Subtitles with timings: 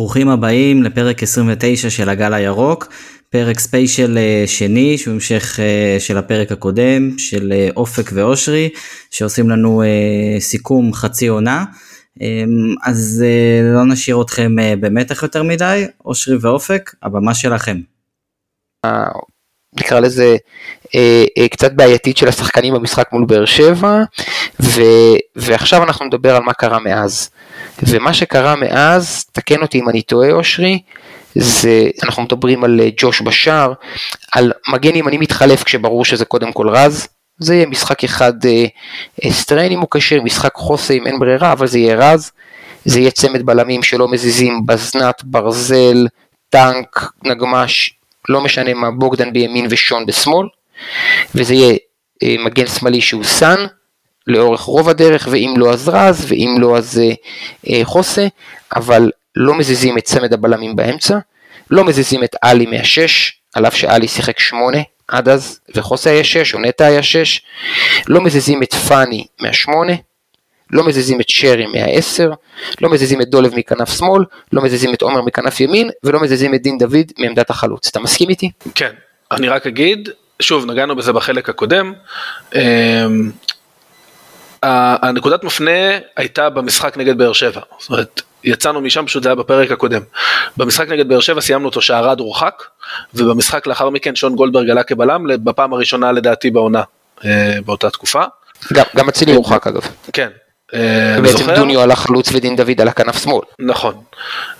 [0.00, 2.88] ברוכים הבאים לפרק 29 של הגל הירוק,
[3.30, 8.68] פרק ספיישל אה, שני שהוא המשך אה, של הפרק הקודם של אה, אופק ואושרי
[9.10, 9.82] שעושים לנו
[10.38, 11.64] סיכום חצי עונה.
[12.84, 13.24] אז
[13.74, 17.80] לא נשאיר אתכם במתח יותר מדי, אושרי ואופק, הבמה שלכם.
[19.72, 20.36] נקרא לזה
[20.94, 24.02] אה, אה, קצת בעייתית של השחקנים במשחק מול באר שבע,
[24.60, 24.80] ו,
[25.36, 27.30] ועכשיו אנחנו נדבר על מה קרה מאז.
[27.82, 30.78] ומה שקרה מאז, תקן אותי אם אני טועה אושרי,
[31.34, 33.72] זה, אנחנו מדברים על אה, ג'וש בשאר,
[34.32, 39.72] על מגן ימני מתחלף כשברור שזה קודם כל רז, זה יהיה משחק אחד אה, סטריין
[39.72, 42.30] אם הוא קשר, משחק חוסה אם אין ברירה, אבל זה יהיה רז,
[42.84, 46.06] זה יהיה צמד בלמים שלא מזיזים, בזנת, ברזל,
[46.48, 47.99] טנק, נגמש,
[48.30, 50.46] לא משנה מה, בוגדן בימין ושון בשמאל,
[51.34, 51.76] וזה יהיה
[52.22, 53.66] אה, מגן שמאלי שהוא סאן,
[54.26, 57.12] לאורך רוב הדרך, ואם לא אז רז, ואם לא אז אה,
[57.68, 58.26] אה, חוסה,
[58.76, 61.18] אבל לא מזיזים את צמד הבלמים באמצע,
[61.70, 64.78] לא מזיזים את עלי מהשש, על אף שעלי שיחק שמונה
[65.08, 67.42] עד אז, וחוסה היה שש, או נטע היה שש,
[68.08, 69.92] לא מזיזים את פאני מהשמונה,
[70.72, 72.30] לא מזיזים את שרי מהעשר,
[72.80, 76.62] לא מזיזים את דולב מכנף שמאל, לא מזיזים את עומר מכנף ימין, ולא מזיזים את
[76.62, 77.88] דין דוד מעמדת החלוץ.
[77.88, 78.50] אתה מסכים איתי?
[78.74, 78.90] כן,
[79.30, 80.08] אני רק אגיד,
[80.42, 81.92] שוב, נגענו בזה בחלק הקודם,
[82.54, 83.30] אמ,
[84.62, 89.70] הנקודת מפנה הייתה במשחק נגד באר שבע, זאת אומרת, יצאנו משם, פשוט זה היה בפרק
[89.70, 90.02] הקודם.
[90.56, 92.62] במשחק נגד באר שבע סיימנו אותו שערד הורחק,
[93.14, 96.82] ובמשחק לאחר מכן שון גולדברג עלה כבלם, בפעם הראשונה לדעתי בעונה,
[97.24, 98.22] אה, באותה תקופה.
[98.72, 99.82] גם, גם אצילי הורחק אגב.
[100.12, 100.28] כן,
[100.74, 103.40] אה, ובעצם דוניו על החלוץ ודין דוד על הכנף שמאל.
[103.58, 103.94] נכון,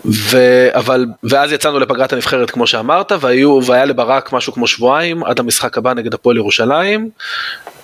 [0.05, 0.39] ו...
[0.72, 5.78] אבל, ואז יצאנו לפגרת הנבחרת כמו שאמרת, והיו, והיה לברק משהו כמו שבועיים עד המשחק
[5.78, 7.11] הבא נגד הפועל ירושלים,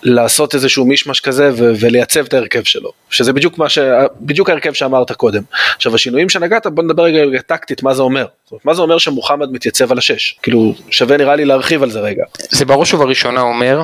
[0.03, 1.73] לעשות איזשהו מישמש כזה ו...
[1.81, 3.79] ולייצב את ההרכב שלו, שזה בדיוק, ש...
[4.21, 5.43] בדיוק ההרכב שאמרת קודם.
[5.77, 8.27] עכשיו השינויים שנגעת, בוא נדבר רגע טקטית מה זה אומר.
[8.65, 10.39] מה זה אומר שמוחמד מתייצב על השש?
[10.43, 12.25] כאילו שווה נראה לי להרחיב על זה רגע.
[12.51, 13.83] זה בראש ובראשונה אומר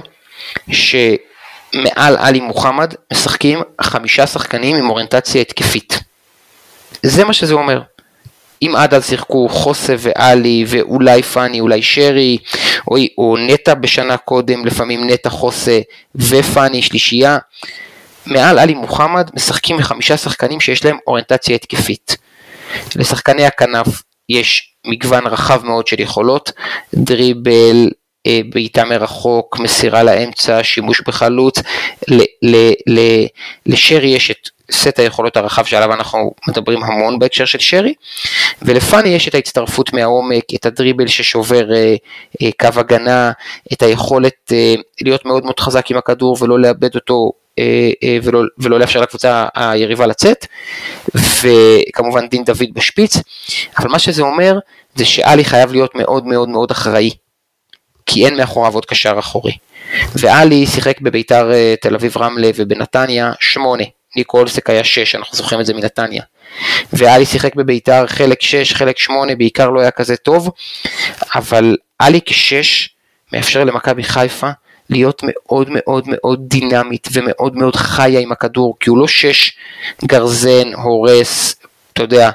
[0.71, 0.97] ש...
[1.75, 6.01] מעל עלי מוחמד משחקים חמישה שחקנים עם אוריינטציה התקפית.
[7.03, 7.83] זה מה שזה אומר.
[8.63, 12.39] אם עד אז שיחקו חוסה ועלי ואולי פאני, אולי שרי,
[12.91, 15.81] או, או נטע בשנה קודם, לפעמים נטע חוסה
[16.15, 17.39] ופאני שלישייה,
[18.27, 22.17] מעל עלי מוחמד משחקים מחמישה שחקנים שיש להם אוריינטציה התקפית.
[22.97, 26.53] לשחקני הכנף יש מגוון רחב מאוד של יכולות,
[26.95, 27.91] דריבל,
[28.29, 31.59] בעיטה מרחוק, מסירה לאמצע, שימוש בחלוץ,
[33.67, 37.95] לשרי יש את סט היכולות הרחב שעליו אנחנו מדברים המון בהקשר של שרי,
[38.63, 41.95] ולפאני יש את ההצטרפות מהעומק, את הדריבל ששובר אה,
[42.43, 43.33] אה, קו הגנה,
[43.73, 44.53] את היכולת
[45.03, 47.33] להיות מאוד מאוד חזק עם הכדור ולא לאבד אותו
[48.23, 50.47] ולא, ולא לאפשר לקבוצה היריבה לצאת,
[51.15, 53.17] וכמובן דין דוד בשפיץ,
[53.79, 54.59] אבל מה שזה אומר
[54.95, 57.11] זה שאלי חייב להיות מאוד מאוד מאוד אחראי.
[58.13, 59.53] כי אין מאחוריו עוד קשר אחורי.
[60.15, 63.85] ואלי שיחק בביתר אה, תל אביב רמלה ובנתניה שמונה,
[64.17, 66.23] ניקולסק היה שש, אנחנו זוכרים את זה מנתניה.
[66.93, 70.51] ואלי שיחק בביתר חלק שש, חלק שמונה, בעיקר לא היה כזה טוב,
[71.35, 72.89] אבל אלי כשש
[73.33, 74.51] מאפשר למכבי חיפה
[74.91, 79.53] להיות מאוד מאוד מאוד דינמית ומאוד מאוד חיה עם הכדור, כי הוא לא שש
[80.05, 81.57] גרזן, הורס,
[81.93, 82.31] אתה יודע,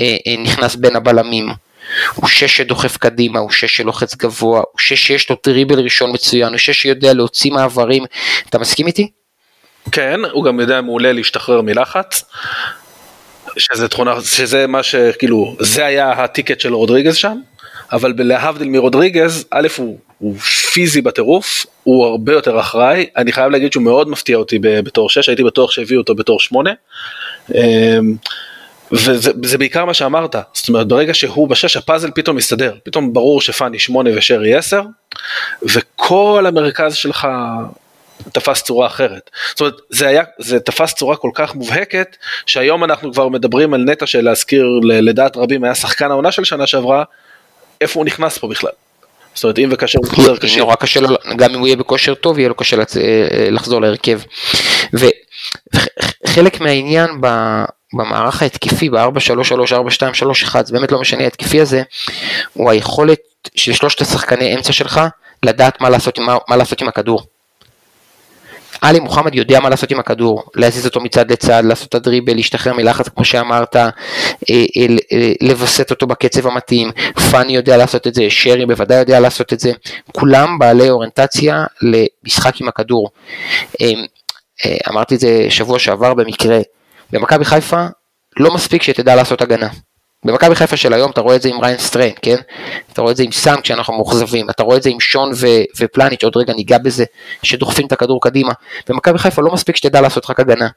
[0.00, 1.65] אה, אה, נכנס בין הבלמים.
[2.14, 6.48] הוא שש שדוחף קדימה, הוא שש שלוחץ גבוה, הוא שש שיש לו טריבל ראשון מצוין,
[6.48, 8.04] הוא שש שיודע להוציא מעברים,
[8.48, 9.10] אתה מסכים איתי?
[9.92, 12.24] כן, הוא גם יודע מעולה להשתחרר מלחץ.
[13.58, 17.38] שזה תכונה, שזה מה שכאילו, זה היה הטיקט של רודריגז שם,
[17.92, 23.72] אבל להבדיל מרודריגז, א' הוא, הוא פיזי בטירוף, הוא הרבה יותר אחראי, אני חייב להגיד
[23.72, 26.70] שהוא מאוד מפתיע אותי בתור 6, הייתי בטוח שהביאו אותו בתור 8.
[28.92, 33.78] וזה בעיקר מה שאמרת, זאת אומרת ברגע שהוא בשש הפאזל פתאום מסתדר, פתאום ברור שפאני
[33.78, 34.82] שמונה ושרי עשר,
[35.62, 37.28] וכל המרכז שלך
[38.32, 39.30] תפס צורה אחרת.
[39.50, 42.16] זאת אומרת זה היה, זה תפס צורה כל כך מובהקת,
[42.46, 47.04] שהיום אנחנו כבר מדברים על נטע שלהזכיר לדעת רבים היה שחקן העונה של שנה שעברה,
[47.80, 48.70] איפה הוא נכנס פה בכלל.
[49.34, 50.58] זאת אומרת אם וכאשר הוא חוזר קשה.
[50.58, 52.76] נורא קשה לו, גם אם הוא יהיה בכושר טוב יהיה לו קשה
[53.50, 54.20] לחזור להרכב.
[54.92, 57.10] וחלק מהעניין.
[57.94, 58.98] במערך ההתקפי, ב-4-3-3,
[60.52, 61.82] 4-2-3-1, זה באמת לא משנה, ההתקפי הזה,
[62.52, 63.18] הוא היכולת
[63.54, 65.00] של שלושת השחקני אמצע שלך
[65.42, 67.22] לדעת מה לעשות, מה, מה לעשות עם הכדור.
[68.80, 72.72] עלי מוחמד יודע מה לעשות עם הכדור, להזיז אותו מצד לצד, לעשות את הדריבל, להשתחרר
[72.74, 73.88] מלחץ כמו שאמרת, אה,
[74.50, 76.90] אה, אה, לווסת אותו בקצב המתאים,
[77.30, 79.72] פאני יודע לעשות את זה, שרי בוודאי יודע לעשות את זה,
[80.12, 83.10] כולם בעלי אוריינטציה למשחק עם הכדור.
[84.88, 86.60] אמרתי את זה שבוע שעבר במקרה,
[87.10, 87.86] במכבי חיפה
[88.36, 89.68] לא מספיק שתדע לעשות הגנה.
[90.24, 92.36] במכבי חיפה של היום אתה רואה את זה עם ריין סטריין, כן?
[92.92, 95.64] אתה רואה את זה עם סאם כשאנחנו מאוכזבים, אתה רואה את זה עם שון ו-
[95.80, 97.04] ופלניץ', עוד רגע ניגע בזה,
[97.42, 98.52] שדוחפים את הכדור קדימה.
[98.88, 100.68] במכבי חיפה לא מספיק שתדע לעשות רק הגנה.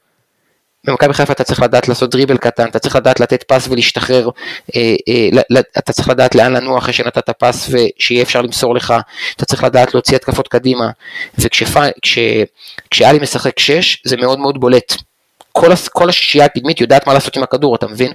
[0.83, 4.29] במכבי חיפה אתה צריך לדעת לעשות דריבל קטן, אתה צריך לדעת לתת פס ולהשתחרר,
[4.75, 8.93] אה, אה, אתה צריך לדעת לאן לנוע אחרי שנתת פס ושיהיה אפשר למסור לך,
[9.35, 10.89] אתה צריך לדעת להוציא התקפות קדימה,
[11.37, 15.08] וכשאלי משחק 6 זה מאוד מאוד בולט.
[15.51, 18.11] כל, כל השישייה הקדמית יודעת מה לעשות עם הכדור, אתה מבין?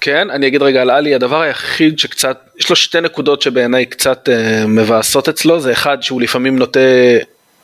[0.00, 4.28] כן, אני אגיד רגע על עלי, הדבר היחיד שקצת, יש לו שתי נקודות שבעיניי קצת
[4.28, 6.80] אה, מבאסות אצלו, זה אחד שהוא לפעמים נוטה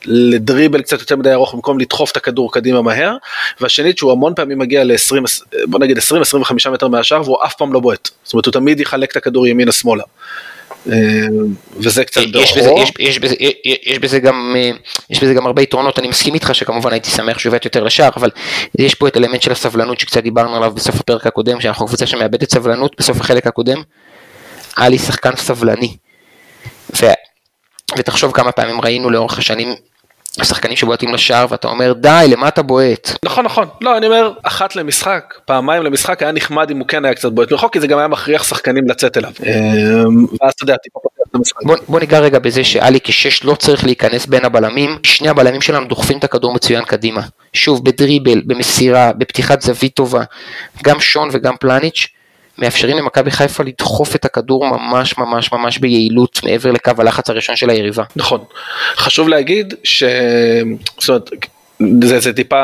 [0.05, 3.15] לדריבל קצת יותר מדי ארוך במקום לדחוף את הכדור קדימה מהר,
[3.61, 7.79] והשנית שהוא המון פעמים מגיע ל-20, בוא נגיד 20-25 מטר מהשאר והוא אף פעם לא
[7.79, 10.03] בועט, זאת אומרת הוא תמיד יחלק את הכדור ימינה שמאלה.
[10.03, 10.07] אה,
[11.77, 13.35] וזה קצת יש בזה, יש, יש, בזה,
[13.85, 14.71] יש, בזה גם, אה,
[15.09, 18.09] יש בזה גם הרבה יתרונות, אני מסכים איתך שכמובן הייתי שמח שהוא יבט יותר לשער,
[18.15, 18.29] אבל
[18.79, 22.51] יש פה את אלמנט של הסבלנות שקצת דיברנו עליו בסוף הפרק הקודם, שאנחנו קבוצה שמאבדת
[22.51, 23.81] סבלנות בסוף החלק הקודם,
[24.77, 25.97] היה לי שחקן סבלני.
[27.01, 27.05] ו,
[27.97, 29.75] ותחשוב כמה פעמים ראינו לאורך השנים
[30.39, 33.11] השחקנים שבועטים לשער ואתה אומר די למה אתה בועט.
[33.25, 37.13] נכון נכון לא אני אומר אחת למשחק פעמיים למשחק היה נחמד אם הוא כן היה
[37.13, 39.31] קצת בועט מרחוק כי זה גם היה מכריח שחקנים לצאת אליו.
[39.45, 41.63] אמ, ואז אתה יודע טיפה פותח את המשחק.
[41.63, 45.87] בוא, בוא ניגע רגע בזה שאלי כשש לא צריך להיכנס בין הבלמים שני הבלמים שלנו
[45.87, 47.21] דוחפים את הכדור מצוין קדימה.
[47.53, 50.23] שוב בדריבל במסירה בפתיחת זווית טובה
[50.83, 52.07] גם שון וגם פלניץ'.
[52.57, 57.69] מאפשרים למכבי חיפה לדחוף את הכדור ממש ממש ממש ביעילות מעבר לקו הלחץ הראשון של
[57.69, 58.03] היריבה.
[58.15, 58.43] נכון.
[58.95, 60.03] חשוב להגיד ש...
[60.99, 61.29] זאת אומרת,
[62.03, 62.63] זה, זה טיפה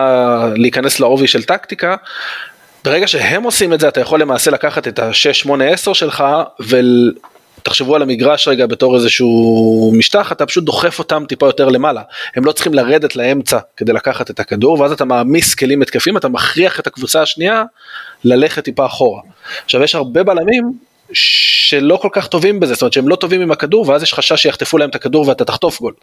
[0.56, 1.96] להיכנס לעובי של טקטיקה.
[2.84, 6.24] ברגע שהם עושים את זה אתה יכול למעשה לקחת את ה-6, 8, 10 שלך
[6.60, 7.14] ול...
[7.64, 12.02] תחשבו על המגרש רגע בתור איזשהו משטח, אתה פשוט דוחף אותם טיפה יותר למעלה.
[12.36, 16.30] הם לא צריכים לרדת לאמצע כדי לקחת את הכדור, ואז אתה מעמיס כלים התקפים, אתה
[16.30, 17.64] מכריח את הקבוצה השנייה
[18.24, 19.22] ללכת טיפה אחורה.
[19.66, 23.52] עכשיו יש הרבה בלמים שלא כל כך טובים בזה, זאת אומרת שהם לא טובים עם
[23.52, 25.94] הכדור, ואז יש חשש שיחטפו להם את הכדור ואתה תחטוף גול.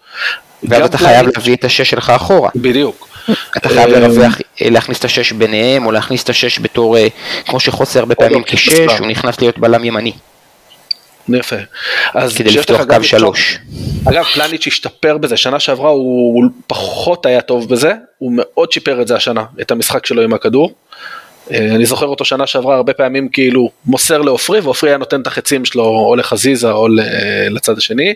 [0.63, 2.51] ואז אתה חייב להביא את השש שלך אחורה.
[2.57, 3.09] בדיוק.
[3.57, 7.07] אתה חייב אה, לרווח, אה, להכניס את השש ביניהם, או להכניס את השש בתור, אה,
[7.47, 10.13] כמו שחוסר הרבה פעמים כשש, הוא נכנס להיות בלם ימני.
[11.35, 11.57] יפה.
[12.15, 13.59] אז כדי לפתוח קו שלוש.
[14.09, 19.03] אגב, פלניץ' השתפר בזה, שנה שעברה הוא, הוא פחות היה טוב בזה, הוא מאוד שיפר
[19.03, 20.75] את זה השנה, את המשחק שלו עם הכדור.
[21.51, 25.27] אה, אני זוכר אותו שנה שעברה הרבה פעמים כאילו מוסר לעופרי ועופרי היה נותן את
[25.27, 26.89] החצים שלו או לחזיזה או
[27.51, 28.15] לצד השני.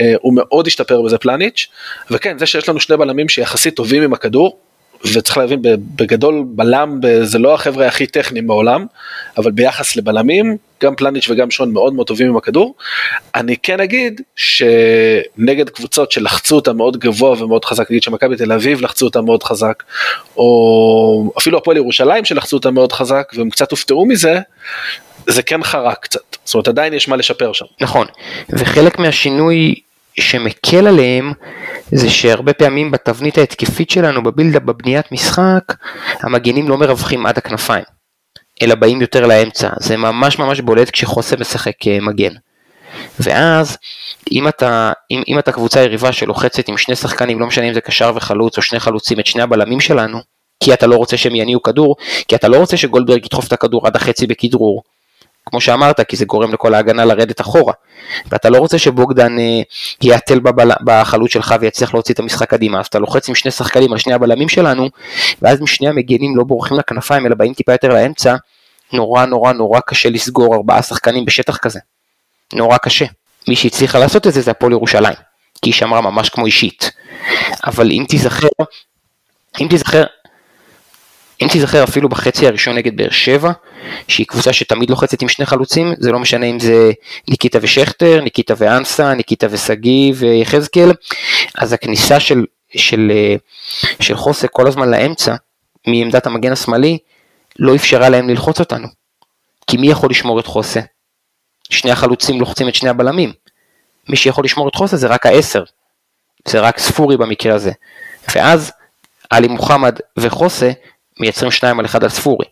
[0.00, 1.66] אה, הוא מאוד השתפר בזה פלניץ'
[2.10, 4.58] וכן זה שיש לנו שני בלמים שיחסית טובים עם הכדור
[5.14, 5.62] וצריך להבין
[5.96, 8.86] בגדול בלם זה לא החבר'ה הכי טכניים בעולם,
[9.36, 12.74] אבל ביחס לבלמים, גם פלניץ' וגם שון מאוד מאוד טובים עם הכדור.
[13.34, 18.80] אני כן אגיד שנגד קבוצות שלחצו אותה מאוד גבוה ומאוד חזק, נגיד שמכבי תל אביב
[18.80, 19.82] לחצו אותה מאוד חזק,
[20.36, 24.40] או אפילו הפועל ירושלים שלחצו אותה מאוד חזק, והם קצת הופתעו מזה,
[25.26, 27.66] זה כן חרק קצת, זאת אומרת עדיין יש מה לשפר שם.
[27.80, 28.06] נכון,
[28.50, 29.74] וחלק מהשינוי
[30.20, 31.32] שמקל עליהם
[31.92, 35.74] זה שהרבה פעמים בתבנית ההתקפית שלנו בבילדה בבניית משחק
[36.22, 37.84] המגנים לא מרווחים עד הכנפיים
[38.62, 39.68] אלא באים יותר לאמצע.
[39.80, 42.32] זה ממש ממש בולט כשחוסה משחק אה, מגן.
[43.20, 43.78] ואז
[44.32, 47.80] אם אתה, אם, אם אתה קבוצה יריבה שלוחצת עם שני שחקנים לא משנה אם זה
[47.80, 50.18] קשר וחלוץ או שני חלוצים את שני הבלמים שלנו
[50.62, 51.96] כי אתה לא רוצה שהם יניעו כדור
[52.28, 54.82] כי אתה לא רוצה שגולדברג ידחוף את הכדור עד החצי בכדרור
[55.50, 57.72] כמו שאמרת, כי זה גורם לכל ההגנה לרדת אחורה.
[58.26, 59.60] ואתה לא רוצה שבוגדן אה,
[60.02, 60.40] יעטל
[60.84, 64.12] בחלוץ שלך ויצליח להוציא את המשחק קדימה, אז אתה לוחץ עם שני שחקנים על שני
[64.12, 64.88] הבלמים שלנו,
[65.42, 68.36] ואז אם שני המגנים לא בורחים לכנפיים אלא באים טיפה יותר לאמצע,
[68.92, 71.78] נורא נורא נורא קשה לסגור ארבעה שחקנים בשטח כזה.
[72.52, 73.04] נורא קשה.
[73.48, 75.14] מי שהצליחה לעשות את זה זה הפועל ירושלים,
[75.62, 76.90] כי היא שמרה ממש כמו אישית.
[77.66, 78.48] אבל אם תיזכר,
[79.60, 80.04] אם תיזכר,
[81.42, 83.52] אם תיזכר אפילו בחצי הראשון נגד באר שבע,
[84.08, 86.92] שהיא קבוצה שתמיד לוחצת עם שני חלוצים, זה לא משנה אם זה
[87.28, 90.92] ניקיטה ושכטר, ניקיטה ואנסה, ניקיטה ושגיא ויחזקאל,
[91.58, 92.44] אז הכניסה של,
[92.76, 93.12] של,
[94.00, 95.34] של חוסה כל הזמן לאמצע,
[95.86, 96.98] מעמדת המגן השמאלי,
[97.58, 98.88] לא אפשרה להם ללחוץ אותנו.
[99.66, 100.80] כי מי יכול לשמור את חוסה?
[101.70, 103.32] שני החלוצים לוחצים את שני הבלמים.
[104.08, 105.64] מי שיכול לשמור את חוסה זה רק העשר.
[106.48, 107.72] זה רק ספורי במקרה הזה.
[108.34, 108.72] ואז
[109.30, 110.70] עלי מוחמד וחוסה
[111.20, 112.46] מייצרים שניים על אחד על ספורי.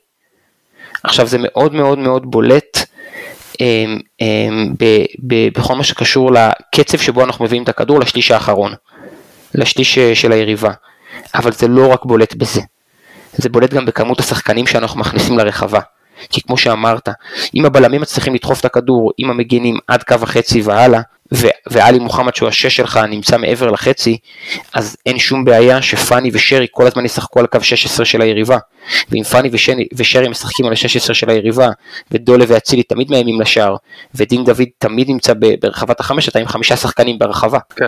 [1.02, 2.78] עכשיו זה מאוד מאוד מאוד בולט
[3.60, 4.84] הם, הם, ב,
[5.26, 8.74] ב, בכל מה שקשור לקצב שבו אנחנו מביאים את הכדור לשליש האחרון,
[9.54, 10.70] לשליש של היריבה,
[11.34, 12.60] אבל זה לא רק בולט בזה,
[13.32, 15.80] זה בולט גם בכמות השחקנים שאנחנו מכניסים לרחבה.
[16.30, 17.08] כי כמו שאמרת,
[17.54, 21.00] אם הבלמים מצליחים לדחוף את הכדור, אם המגינים עד קו החצי והלאה,
[21.66, 24.16] ועלי מוחמד שהוא השש שלך נמצא מעבר לחצי,
[24.74, 28.58] אז אין שום בעיה שפאני ושרי כל הזמן ישחקו על קו 16 של היריבה.
[29.10, 31.68] ואם פאני ושני, ושרי משחקים על ה-16 של היריבה,
[32.10, 33.76] ודולה ואצילי תמיד מאיימים לשער,
[34.14, 37.58] ודין דוד תמיד נמצא ברחבת החמש, אתה עם חמישה שחקנים ברחבה.
[37.76, 37.86] כן.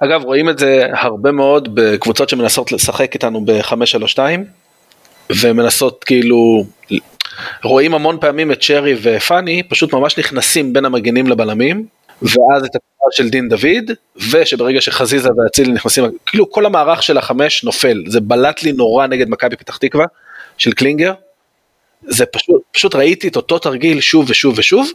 [0.00, 4.18] אגב, רואים את זה הרבה מאוד בקבוצות שמנסות לשחק איתנו ב-5-3-2,
[5.30, 6.64] ומנסות כאילו,
[7.64, 11.86] רואים המון פעמים את שרי ופאני, פשוט ממש נכנסים בין המגנים לבלמים,
[12.22, 13.90] ואז את התנועה של דין דוד,
[14.30, 19.28] ושברגע שחזיזה ואצילי נכנסים, כאילו כל המערך של החמש נופל, זה בלט לי נורא נגד
[19.28, 20.06] מכבי פתח תקווה,
[20.58, 21.12] של קלינגר,
[22.02, 24.90] זה פשוט, פשוט ראיתי את אותו תרגיל שוב ושוב ושוב,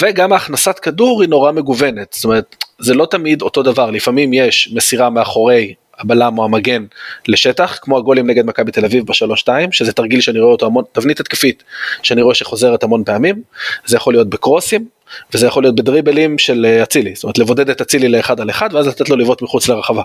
[0.00, 4.72] וגם ההכנסת כדור היא נורא מגוונת, זאת אומרת, זה לא תמיד אותו דבר, לפעמים יש
[4.74, 6.84] מסירה מאחורי הבלם או המגן
[7.28, 10.84] לשטח, כמו הגולים נגד מכבי תל אביב בשלוש שתיים, שזה תרגיל שאני רואה אותו המון,
[10.92, 11.62] תבנית התקפית,
[12.02, 13.42] שאני רואה שחוזרת המון פעמים,
[13.86, 14.88] זה יכול להיות בקרוסים,
[15.34, 18.68] וזה יכול להיות בדריבלים של אה, אצילי, זאת אומרת לבודד את אצילי לאחד על אחד
[18.72, 20.02] ואז לתת לו לבעוט מחוץ לרחבה.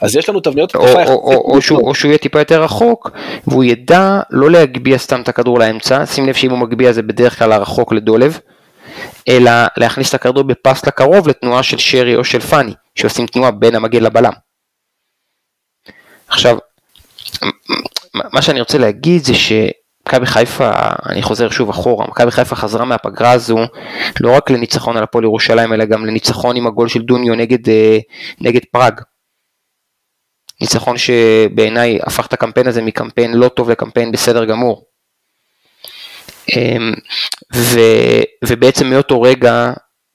[0.00, 3.10] אז יש לנו תבניות או, או, או, או, שהוא, או שהוא יהיה טיפה יותר רחוק
[3.46, 7.38] והוא ידע לא להגביה סתם את הכדור לאמצע, שים לב שאם הוא מגביה זה בדרך
[7.38, 8.38] כלל הרחוק לדולב,
[9.28, 13.74] אלא להכניס את הכדור בפס לקרוב לתנועה של שרי או של פאני, שעושים תנועה בין
[13.74, 14.32] המגן לבלם.
[16.28, 16.58] עכשיו,
[18.14, 19.52] מה שאני רוצה להגיד זה ש...
[20.06, 20.70] מכבי חיפה,
[21.06, 23.58] אני חוזר שוב אחורה, מכבי חיפה חזרה מהפגרה הזו
[24.20, 27.98] לא רק לניצחון על הפועל ירושלים, אלא גם לניצחון עם הגול של דוניו נגד, אה,
[28.40, 29.00] נגד פראג.
[30.60, 34.84] ניצחון שבעיניי הפך את הקמפיין הזה מקמפיין לא טוב לקמפיין בסדר גמור.
[36.56, 36.92] אמ,
[37.54, 37.80] ו,
[38.44, 39.72] ובעצם מאותו רגע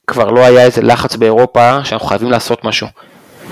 [0.07, 2.88] כבר לא היה איזה לחץ באירופה שאנחנו חייבים לעשות משהו.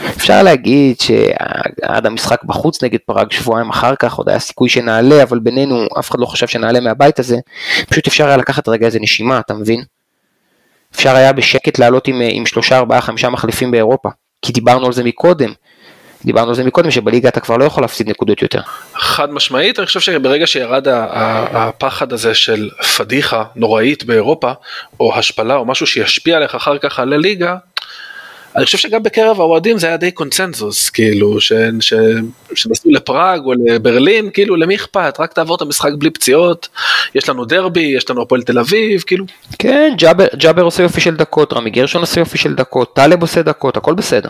[0.08, 5.40] אפשר להגיד שעד המשחק בחוץ נגד פראג שבועיים אחר כך עוד היה סיכוי שנעלה, אבל
[5.40, 7.38] בינינו אף אחד לא חשב שנעלה מהבית הזה,
[7.90, 9.84] פשוט אפשר היה לקחת רגע איזה נשימה, אתה מבין?
[10.96, 14.10] אפשר היה בשקט לעלות עם, עם שלושה, ארבעה, חמישה מחליפים באירופה,
[14.42, 15.54] כי דיברנו על זה מקודם.
[16.26, 18.62] דיברנו על זה מקודם שבליגה אתה כבר לא יכול להפסיד נקודות יותר.
[18.94, 20.88] חד משמעית, אני חושב שברגע שירד
[21.52, 24.52] הפחד הזה של פדיחה נוראית באירופה,
[25.00, 27.56] או השפלה או משהו שישפיע עליך אחר כך על הליגה,
[28.56, 31.94] אני חושב שגם בקרב האוהדים זה היה די קונצנזוס, כאילו, ש, ש,
[32.56, 35.16] שנסעו לפראג או לברלין, כאילו, למי אכפת?
[35.20, 36.68] רק תעבור את המשחק בלי פציעות,
[37.16, 39.26] יש לנו דרבי, יש לנו הפועל תל אביב, כאילו.
[39.60, 43.42] כן, ג'אבר, ג'אבר עושה יופי של דקות, רמי גרשון עושה יופי של דקות, טלב עושה
[43.42, 44.30] דקות, הכל בסדר.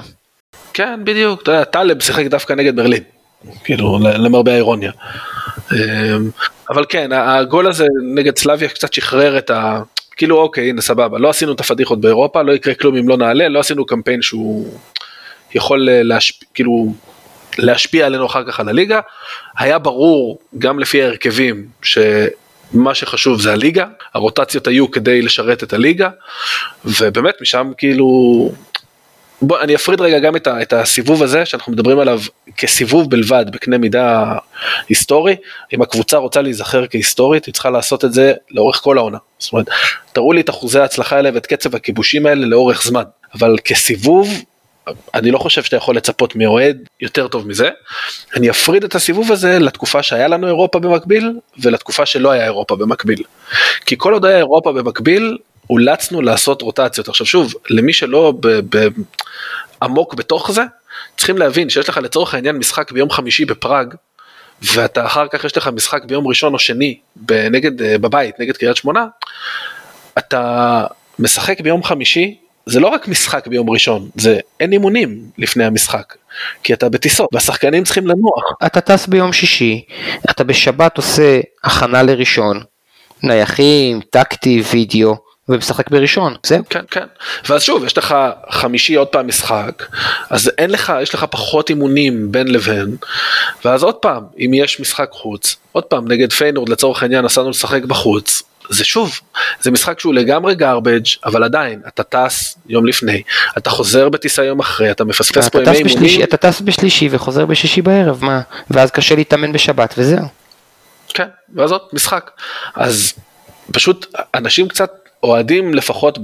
[0.74, 3.04] כן, בדיוק, אתה יודע, טלב שיחק דווקא נגד ברלין,
[3.64, 4.92] כאילו, למרבה האירוניה.
[5.72, 5.78] אמ,
[6.70, 7.86] אבל כן, הגול הזה
[8.16, 9.82] נגד סלאביה קצת שחרר את ה...
[10.20, 13.50] כאילו אוקיי הנה סבבה לא עשינו את הפדיחות באירופה לא יקרה כלום אם לא נעלה
[13.50, 14.74] לא עשינו קמפיין שהוא
[15.56, 16.94] יכול אה, להשפיע כאילו
[17.58, 19.00] להשפיע עלינו אחר כך על הליגה.
[19.58, 26.10] היה ברור גם לפי ההרכבים שמה שחשוב זה הליגה הרוטציות היו כדי לשרת את הליגה
[26.86, 28.08] ובאמת משם כאילו
[29.41, 32.19] בוא אני אפריד רגע גם את, ה, את הסיבוב הזה שאנחנו מדברים עליו
[32.58, 34.36] כסיבוב בלבד בקנה מידה
[34.89, 35.36] היסטורי
[35.74, 39.69] אם הקבוצה רוצה להיזכר כהיסטורית היא צריכה לעשות את זה לאורך כל העונה זאת אומרת
[40.13, 43.03] תראו לי את אחוזי ההצלחה האלה ואת קצב הכיבושים האלה לאורך זמן
[43.34, 44.29] אבל כסיבוב
[45.13, 47.69] אני לא חושב שאתה יכול לצפות מאוהד יותר טוב מזה.
[48.36, 53.24] אני אפריד את הסיבוב הזה לתקופה שהיה לנו אירופה במקביל ולתקופה שלא היה אירופה במקביל.
[53.86, 55.38] כי כל עוד היה אירופה במקביל
[55.70, 57.08] אולצנו לעשות רוטציות.
[57.08, 58.88] עכשיו שוב, למי שלא ב, ב,
[59.82, 60.64] עמוק בתוך זה,
[61.18, 63.96] צריכים להבין שיש לך לצורך העניין משחק ביום חמישי בפראג,
[64.62, 66.98] ואתה אחר כך יש לך משחק ביום ראשון או שני
[67.30, 69.06] נגד, אה, בבית נגד קריית שמונה,
[70.18, 70.86] אתה
[71.20, 76.16] משחק ביום חמישי, זה לא רק משחק ביום ראשון, זה אין אימונים לפני המשחק,
[76.64, 78.44] כי אתה בטיסות, והשחקנים צריכים לנוח.
[78.66, 79.86] אתה טס ביום שישי,
[80.30, 82.64] אתה בשבת עושה הכנה לראשון,
[83.24, 85.16] נייחים, טקטי, וידאו,
[85.50, 86.63] ומשחק בראשון, זהו.
[86.70, 87.06] כן, כן.
[87.50, 88.15] ואז שוב, יש לך
[88.50, 89.86] חמישי עוד פעם משחק,
[90.29, 92.96] אז אין לך, יש לך פחות אימונים בין לבין,
[93.65, 97.84] ואז עוד פעם, אם יש משחק חוץ, עוד פעם, נגד פיינורד לצורך העניין נסענו לשחק
[97.84, 99.20] בחוץ, זה שוב,
[99.62, 103.22] זה משחק שהוא לגמרי garbage, אבל עדיין, אתה טס יום לפני,
[103.58, 106.24] אתה חוזר בטיסה יום אחרי, אתה מפספס פה ימי אימונים.
[106.24, 108.41] אתה טס בשלישי וחוזר בשישי בערב, מה?
[108.72, 110.25] ואז קשה להתאמן בשבת וזהו.
[111.08, 112.32] כן, ואז עוד משחק.
[112.75, 113.13] אז
[113.74, 114.91] פשוט אנשים קצת
[115.24, 116.20] אוהדים לפחות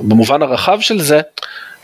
[0.00, 1.20] במובן הרחב של זה,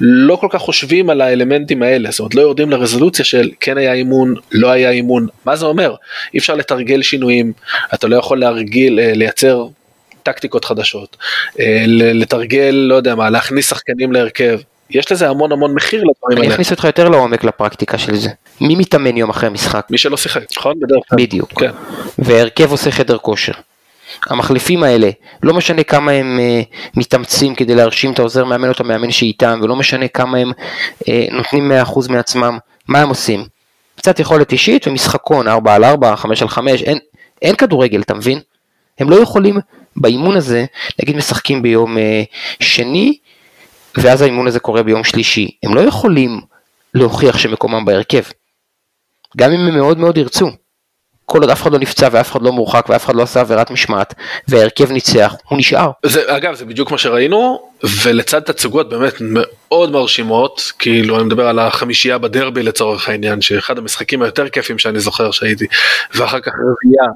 [0.00, 3.92] לא כל כך חושבים על האלמנטים האלה, זאת אומרת לא יורדים לרזולוציה של כן היה
[3.92, 5.94] אימון, לא היה אימון, מה זה אומר?
[6.34, 7.52] אי אפשר לתרגל שינויים,
[7.94, 9.66] אתה לא יכול להרגיל, אה, לייצר
[10.23, 11.16] טקטיקות חדשות,
[11.61, 16.46] אה, לתרגל, לא יודע מה, להכניס שחקנים להרכב, יש לזה המון המון מחיר לדברים האלה.
[16.46, 18.30] אני אכניס אותך יותר לעומק לפרקטיקה של זה.
[18.61, 19.87] מי מתאמן יום אחרי משחק?
[19.90, 20.75] מי שלא שיחק, נכון?
[20.80, 21.18] בדרך כלל.
[21.18, 21.61] בדיוק.
[21.61, 21.70] כן.
[22.18, 23.52] והרכב עושה חדר כושר.
[24.26, 25.11] המחליפים האלה,
[25.42, 29.61] לא משנה כמה הם uh, מתאמצים כדי להרשים את העוזר מאמן או את המאמן שאיתם,
[29.62, 32.58] ולא משנה כמה הם uh, נותנים 100% מעצמם,
[32.88, 33.44] מה הם עושים?
[33.96, 36.99] קצת יכולת אישית ומשחקון 4 על 4, 5 על 5, אין,
[37.42, 38.40] אין כדורגל, אתה מבין?
[38.99, 39.58] הם לא יכולים
[39.96, 40.64] באימון הזה,
[41.02, 42.23] נגיד משחקים ביום אה,
[42.61, 43.18] שני,
[43.96, 46.40] ואז האימון הזה קורה ביום שלישי, הם לא יכולים
[46.94, 48.23] להוכיח שמקומם בהרכב,
[49.37, 50.50] גם אם הם מאוד מאוד ירצו.
[51.26, 53.70] כל עוד אף אחד לא נפצע ואף אחד לא מורחק ואף אחד לא עשה עבירת
[53.70, 54.14] משמעת
[54.48, 55.90] וההרכב ניצח, הוא נשאר.
[56.02, 57.68] זה, אגב, זה בדיוק מה שראינו,
[58.02, 64.22] ולצד תצוגות באמת מאוד מרשימות, כאילו אני מדבר על החמישייה בדרבי לצורך העניין, שאחד המשחקים
[64.22, 65.66] היותר כיפים שאני זוכר שהייתי,
[66.14, 67.12] ואחר כך רביעייה.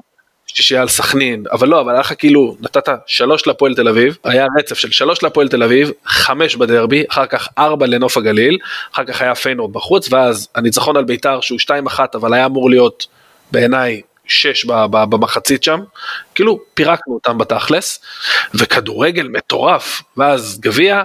[0.53, 4.45] שישייה על סכנין, אבל לא, אבל היה לך כאילו, נתת שלוש לפועל תל אביב, היה
[4.59, 8.57] רצף של שלוש לפועל תל אביב, חמש בדרבי, אחר כך ארבע לנוף הגליל,
[8.93, 12.69] אחר כך היה פיינורד בחוץ, ואז הניצחון על ביתר שהוא שתיים אחת, אבל היה אמור
[12.69, 13.07] להיות
[13.51, 15.79] בעיניי שש במחצית שם,
[16.35, 17.99] כאילו פירקנו אותם בתכלס,
[18.53, 21.03] וכדורגל מטורף, ואז גביע,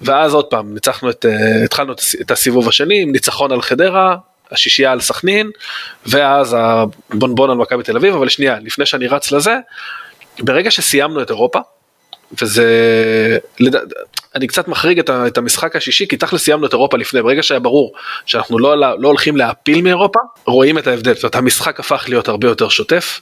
[0.00, 4.16] ואז עוד פעם ניצחנו את, אה, התחלנו את הסיבוב השני עם ניצחון על חדרה,
[4.50, 5.50] השישייה על סכנין,
[6.06, 9.56] ואז הבונבון על מכבי תל אביב, אבל שנייה, לפני שאני רץ לזה,
[10.38, 11.58] ברגע שסיימנו את אירופה,
[12.42, 12.68] וזה,
[14.34, 17.92] אני קצת מחריג את המשחק השישי, כי תכל'ס סיימנו את אירופה לפני, ברגע שהיה ברור
[18.26, 22.48] שאנחנו לא, לא הולכים להפיל מאירופה, רואים את ההבדל, זאת אומרת המשחק הפך להיות הרבה
[22.48, 23.20] יותר שוטף,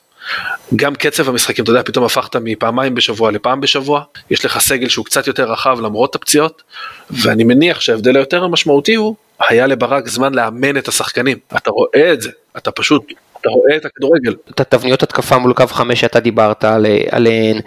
[0.76, 5.04] גם קצב המשחקים, אתה יודע, פתאום הפכת מפעמיים בשבוע לפעם בשבוע, יש לך סגל שהוא
[5.04, 6.62] קצת יותר רחב למרות הפציעות,
[7.10, 9.14] ואני מניח שההבדל היותר המשמעותי הוא,
[9.48, 13.02] היה לברק זמן לאמן את השחקנים, אתה רואה את זה, אתה פשוט
[13.40, 14.34] אתה רואה את הכדורגל.
[14.50, 16.64] את התבניות התקפה מול קו חמש שאתה דיברת
[17.10, 17.60] עליהן,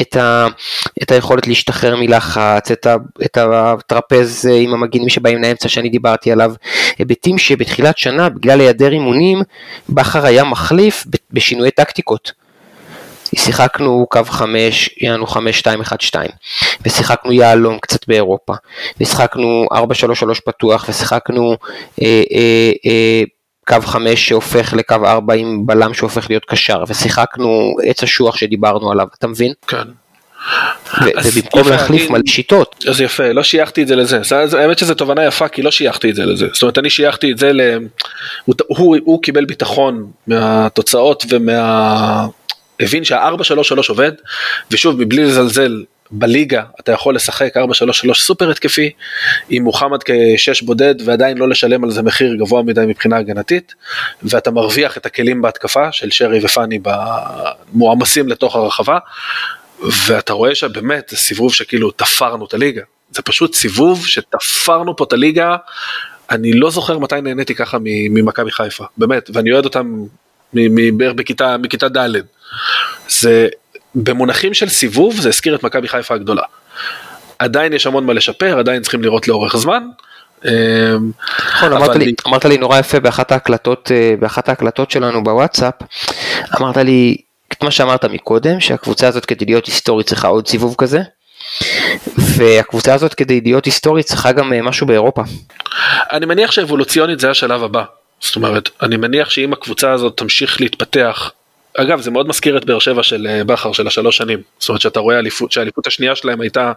[0.00, 0.46] את, ה,
[1.02, 6.52] את היכולת להשתחרר מלחץ, את, ה, את הטרפז עם המגינים שבאים לאמצע שאני דיברתי עליו,
[6.98, 9.42] היבטים שבתחילת שנה בגלל היעדר אימונים,
[9.88, 12.32] בכר היה מחליף בשינויי טקטיקות.
[13.36, 16.14] שיחקנו קו 5, יהיה לנו 5-2-1-2,
[16.86, 18.52] ושיחקנו יהלום קצת באירופה,
[19.00, 19.76] ושיחקנו 4-3-3
[20.46, 21.56] פתוח, ושיחקנו
[22.02, 23.22] אה, אה, אה,
[23.66, 29.06] קו 5 שהופך לקו 4 עם בלם שהופך להיות קשר, ושיחקנו עץ אשוח שדיברנו עליו,
[29.18, 29.52] אתה מבין?
[29.66, 29.82] כן.
[31.24, 32.84] ובמקום להחליף מלא שיטות.
[32.88, 34.20] אז יפה, לא שייכתי את זה לזה.
[34.58, 36.46] האמת שזו תובנה יפה כי לא שייכתי את זה לזה.
[36.52, 37.60] זאת אומרת אני שייכתי את זה ל...
[38.76, 42.26] הוא קיבל ביטחון מהתוצאות ומה...
[42.80, 44.12] הבין שה-4-3-3 עובד,
[44.70, 48.90] ושוב מבלי לזלזל בליגה אתה יכול לשחק 4-3-3 סופר התקפי
[49.48, 53.74] עם מוחמד כשש בודד ועדיין לא לשלם על זה מחיר גבוה מדי מבחינה הגנתית
[54.22, 56.78] ואתה מרוויח את הכלים בהתקפה של שרי ופאני
[57.72, 58.98] מועמסים לתוך הרחבה
[60.06, 62.82] ואתה רואה שבאמת זה סיבוב שכאילו תפרנו את הליגה.
[63.10, 65.56] זה פשוט סיבוב שתפרנו פה את הליגה.
[66.30, 70.04] אני לא זוכר מתי נהניתי ככה ממכבי חיפה באמת ואני אוהד אותם
[70.96, 71.14] בערך
[71.58, 72.08] מכיתה ד'
[73.08, 73.48] זה
[73.94, 76.42] במונחים של סיבוב זה הזכיר את מכבי חיפה הגדולה.
[77.38, 79.82] עדיין יש המון מה לשפר, עדיין צריכים לראות לאורך זמן.
[80.44, 80.50] אמ,
[81.54, 85.74] נכון, אמרת, לי, אמרת לי נורא יפה באחת ההקלטות, אה, באחת ההקלטות שלנו בוואטסאפ,
[86.60, 87.16] אמרת לי
[87.52, 91.00] את מה שאמרת מקודם, שהקבוצה הזאת כדי להיות היסטורית צריכה עוד סיבוב כזה,
[92.18, 95.22] והקבוצה הזאת כדי להיות היסטורית צריכה גם אה, משהו באירופה.
[96.12, 97.84] אני מניח שאבולוציונית זה השלב הבא,
[98.20, 101.30] זאת אומרת, אני מניח שאם הקבוצה הזאת תמשיך להתפתח
[101.76, 104.80] אגב זה מאוד מזכיר את באר שבע של אה, בכר של השלוש שנים זאת אומרת
[104.80, 106.72] שאתה רואה אליפות שהאליפות השנייה שלהם הייתה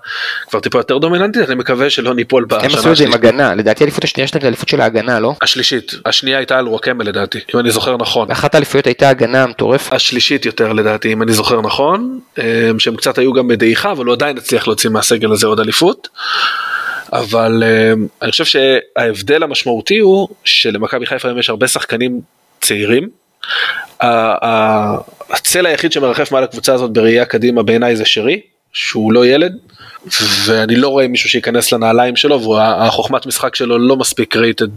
[0.49, 2.77] כבר טיפה יותר דומיננטית אני מקווה שלא ניפול בשנה השלישית.
[2.77, 5.33] הם עשו את זה עם הגנה לדעתי האליפות השנייה שלהם זה אליפות של ההגנה לא?
[5.41, 8.31] השלישית השנייה הייתה על וואקמה לדעתי אם אני זוכר נכון.
[8.31, 9.93] אחת האליפויות הייתה הגנה מטורפת.
[9.93, 14.13] השלישית יותר לדעתי אם אני זוכר נכון אה, שהם קצת היו גם בדעיכה אבל הוא
[14.13, 16.07] עדיין הצליח להוציא מהסגל הזה עוד אליפות.
[17.13, 22.21] אבל אה, אני חושב שההבדל המשמעותי הוא שלמכבי חיפה יש הרבה שחקנים
[22.61, 23.09] צעירים
[25.29, 28.41] הצל היחיד שמרחף מעל הקבוצה הזאת בראייה קדימה בעיניי זה שרי,
[28.73, 29.57] שהוא לא ילד,
[30.45, 34.67] ואני לא רואה מישהו שייכנס לנעליים שלו, והחוכמת משחק שלו לא מספיק רייטד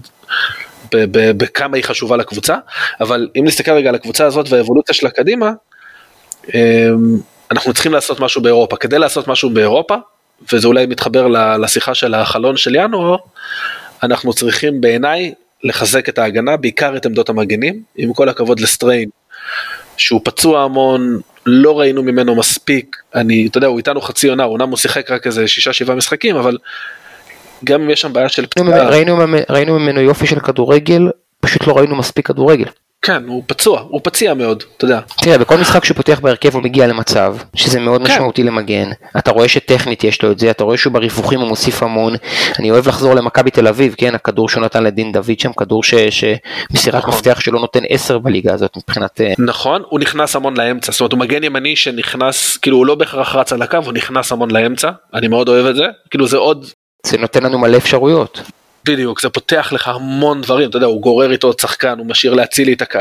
[1.10, 2.56] בכמה היא חשובה לקבוצה,
[3.00, 5.52] אבל אם נסתכל רגע על הקבוצה הזאת והאבולוציה שלה קדימה,
[6.54, 7.16] אמ,
[7.50, 8.76] אנחנו צריכים לעשות משהו באירופה.
[8.76, 9.94] כדי לעשות משהו באירופה,
[10.52, 11.26] וזה אולי מתחבר
[11.56, 13.16] לשיחה של החלון של ינואר,
[14.02, 15.32] אנחנו צריכים בעיניי
[15.64, 19.08] לחזק את ההגנה, בעיקר את עמדות המגנים, עם כל הכבוד לסטריין,
[19.96, 24.68] שהוא פצוע המון, לא ראינו ממנו מספיק, אני, אתה יודע, הוא איתנו חצי עונה, אומנם
[24.68, 26.58] הוא שיחק רק איזה שישה שבעה משחקים, אבל
[27.64, 28.88] גם אם יש שם בעיה של פציעה.
[28.88, 29.18] ראינו,
[29.50, 32.68] ראינו ממנו יופי של כדורגל, פשוט לא ראינו מספיק כדורגל.
[33.02, 35.00] כן, הוא פצוע, הוא פציע מאוד, אתה יודע.
[35.22, 38.12] תראה, בכל משחק שהוא פותח בהרכב הוא מגיע למצב שזה מאוד כן.
[38.12, 38.90] משמעותי למגן.
[39.18, 42.14] אתה רואה שטכנית יש לו את זה, אתה רואה שהוא בריווחים הוא מוסיף המון.
[42.58, 47.02] אני אוהב לחזור למכבי תל אביב, כן, הכדור שהוא נתן לדין דוד שם, כדור שמסירת
[47.02, 47.14] נכון.
[47.14, 49.20] מפתח שלו נותן 10 בליגה הזאת מבחינת...
[49.20, 52.94] אה, נכון, הוא נכנס המון לאמצע, זאת אומרת הוא מגן ימני שנכנס, כאילו הוא לא
[52.94, 56.36] בהכרח רץ על הקו, הוא נכנס המון לאמצע, אני מאוד אוהב את זה, כאילו זה
[56.36, 56.66] עוד...
[57.06, 58.40] זה נותן לנו מלא אפשרויות.
[58.88, 62.34] בדיוק, זה פותח לך המון דברים, אתה יודע, הוא גורר איתו עוד שחקן, הוא משאיר
[62.34, 62.98] להצילי את הקו,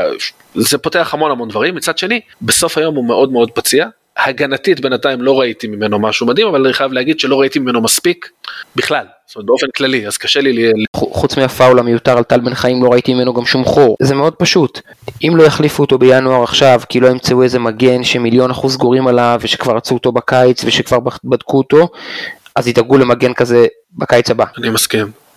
[0.54, 5.22] זה פותח המון המון דברים, מצד שני, בסוף היום הוא מאוד מאוד פציע, הגנתית בינתיים
[5.22, 8.28] לא ראיתי ממנו משהו מדהים, אבל אני חייב להגיד שלא ראיתי ממנו מספיק
[8.76, 10.52] בכלל, זאת אומרת באופן כללי, אז קשה לי...
[10.52, 13.96] ל- חוץ מהפאול המיותר על טל בן חיים לא ראיתי ממנו גם שום חור.
[14.02, 14.80] זה מאוד פשוט.
[15.22, 19.40] אם לא יחליפו אותו בינואר עכשיו, כי לא ימצאו איזה מגן שמיליון אחוז גורים עליו,
[19.42, 21.88] ושכבר רצו אותו בקיץ, ושכבר בדקו אותו,
[22.56, 24.44] אז ידאגו למגן כזה בקיץ הבא.
[24.58, 25.27] אני מסכים.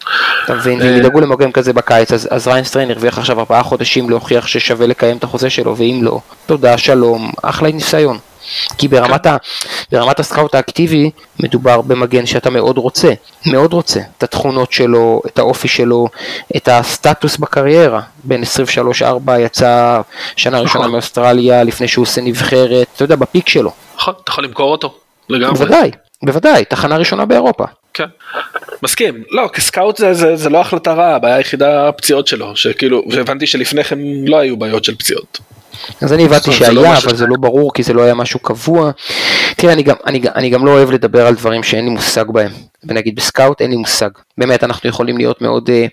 [0.46, 0.82] אתה מבין?
[0.82, 0.88] אה.
[0.88, 4.88] ואם ידאגו למגן כזה בקיץ, אז, אז ריין סטריין הרוויח עכשיו ארבעה חודשים להוכיח ששווה
[4.88, 8.18] לקיים את החוזה שלו, ואם לא, תודה, שלום, אחלה ניסיון.
[8.78, 9.38] כי ברמת, ה,
[9.92, 13.14] ברמת ה scout האקטיבי מדובר במגן שאתה מאוד רוצה,
[13.46, 16.08] מאוד רוצה, את התכונות שלו, את האופי שלו,
[16.58, 18.02] את הסטטוס בקריירה.
[18.24, 18.44] בן
[19.28, 20.02] 23-4 יצא
[20.36, 20.92] שנה ראשונה נכון.
[20.92, 23.72] מאוסטרליה לפני שהוא עושה נבחרת, אתה יודע, ב peak שלו.
[23.96, 24.94] נכון, אתה יכול למכור אותו,
[25.30, 25.54] לגמרי.
[25.54, 25.92] בוודאי,
[26.24, 27.66] בוודאי, תחנה ראשונה באירופה.
[27.94, 28.06] כן,
[28.84, 29.24] מסכים.
[29.32, 33.84] לא, כסקאוט זה, זה, זה לא החלטה רעה, הבעיה היחידה הפציעות שלו, שכאילו, והבנתי שלפני
[33.84, 35.40] כן לא היו בעיות של פציעות.
[36.02, 38.92] אז אני הבנתי שהיה, לא אבל זה לא ברור כי זה לא היה משהו קבוע.
[39.56, 42.52] תראה, אני גם, אני, אני גם לא אוהב לדבר על דברים שאין לי מושג בהם.
[42.84, 44.10] ונגיד בסקאוט אין לי מושג.
[44.38, 45.86] באמת, אנחנו יכולים להיות מאוד, אה,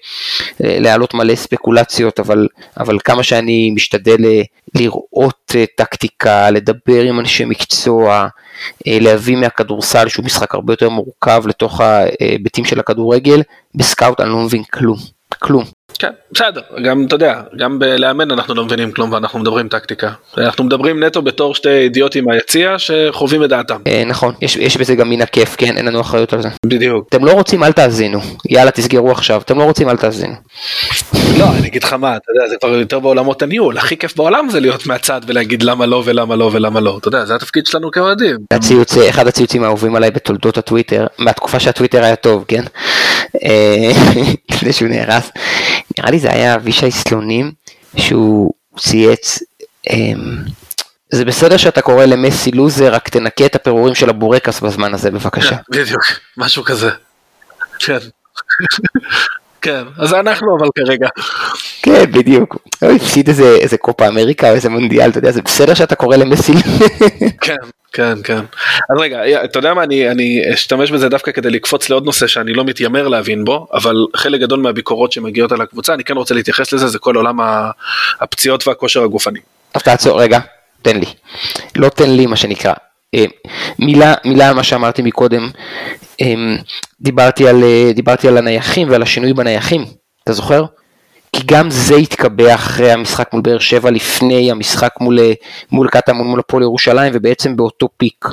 [0.65, 4.43] אה, להעלות מלא ספקולציות, אבל, אבל כמה שאני משתדל אה,
[4.75, 8.29] לראות אה, טקטיקה, לדבר עם אנשי מקצוע,
[8.87, 13.43] להביא מהכדורסל שהוא משחק הרבה יותר מורכב לתוך ההיבטים של הכדורגל,
[13.75, 14.97] בסקאוט אני לא מבין כלום.
[15.39, 15.78] כלום.
[15.99, 20.11] כן, בסדר, גם אתה יודע, גם בלאמן אנחנו לא מבינים כלום ואנחנו מדברים טקטיקה.
[20.39, 23.77] אנחנו מדברים נטו בתור שתי אידיוטים מהיציע שחווים את דעתם.
[23.87, 26.49] אה, נכון, יש, בזה גם מן הכיף, כן, אין לנו אחריות על זה.
[26.67, 27.07] בדיוק.
[27.09, 28.21] אתם לא רוצים אל תאזינו,
[28.51, 30.35] יאללה תסגרו עכשיו, אתם לא רוצים אל תאזינו.
[31.39, 34.49] לא, אני אגיד לך מה, אתה יודע, זה כבר יותר בעולמות הניהול, הכי כיף בעולם
[34.51, 37.91] זה להיות מהצד ולהגיד למה לא ולמה לא ולמה לא, אתה יודע, זה התפקיד שלנו
[37.91, 38.37] כאוהדים.
[38.53, 42.63] הציוץ, אחד הציוצים האהובים עליי בתולדות הטוויטר, מהתקופה שהטוויטר היה טוב, כן?
[43.45, 43.91] אה,
[44.51, 45.31] לפני שהוא נהרס.
[45.99, 47.53] נראה לי זה היה אבישי סלונים,
[47.97, 49.39] שהוא צייץ,
[49.91, 50.37] אמ,
[51.11, 55.57] זה בסדר שאתה קורא למסי לוזר, רק תנקה את הפירורים של הבורקס בזמן הזה בבקשה.
[55.57, 56.03] כן, בדיוק,
[56.37, 56.91] משהו כזה.
[57.79, 57.99] כן.
[59.63, 61.09] כן, אז אנחנו אבל כרגע.
[61.83, 62.57] כן, בדיוק.
[62.81, 66.17] הוא הפסיד איזה איזה קופה אמריקה או איזה מונדיאל, אתה יודע, זה בסדר שאתה קורא
[66.17, 66.53] למסי
[67.41, 67.55] כן,
[67.93, 68.41] כן, כן.
[68.91, 72.53] אז רגע, אתה יודע מה, אני, אני אשתמש בזה דווקא כדי לקפוץ לעוד נושא שאני
[72.53, 76.73] לא מתיימר להבין בו, אבל חלק גדול מהביקורות שמגיעות על הקבוצה, אני כן רוצה להתייחס
[76.73, 77.39] לזה, זה כל עולם
[78.21, 79.41] הפציעות והכושר הגופני.
[79.75, 80.39] אז תעצור, רגע,
[80.83, 81.07] תן לי.
[81.77, 82.73] לא תן לי מה שנקרא.
[83.15, 83.25] אה,
[83.79, 85.51] מילה, מילה על מה שאמרתי מקודם,
[86.21, 86.35] אה,
[87.01, 89.85] דיברתי על, אה, דיברתי על הנייחים ועל השינוי בנייחים,
[90.25, 90.65] אתה זוכר?
[91.33, 95.19] כי גם זה התקבע אחרי המשחק מול באר שבע, לפני המשחק מול,
[95.73, 98.25] מול קטמון, מול הפועל ירושלים, ובעצם באותו פיק.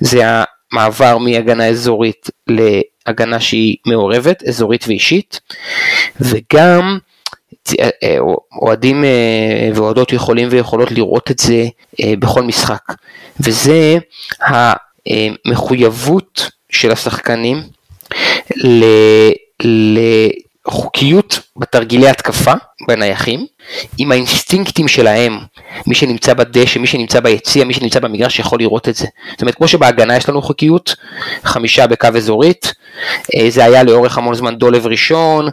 [0.00, 0.20] זה
[0.72, 5.40] המעבר מהגנה אזורית להגנה שהיא מעורבת, אזורית ואישית,
[6.20, 6.98] וגם
[8.62, 9.10] אוהדים אה,
[9.74, 11.66] ואוהדות יכולים ויכולות לראות את זה
[12.02, 12.82] אה, בכל משחק,
[13.40, 13.98] וזה
[15.46, 17.62] המחויבות של השחקנים
[19.64, 20.30] ל-
[20.68, 22.52] לחוקיות בתרגילי התקפה
[22.88, 23.46] בנייחים,
[23.98, 25.38] עם האינסטינקטים שלהם,
[25.86, 29.06] מי שנמצא בדשא, מי שנמצא ביציע, מי שנמצא במגרש יכול לראות את זה.
[29.30, 30.94] זאת אומרת, כמו שבהגנה יש לנו חוקיות,
[31.44, 32.72] חמישה בקו אזורית,
[33.36, 35.48] אה, זה היה לאורך המון זמן דולב ראשון,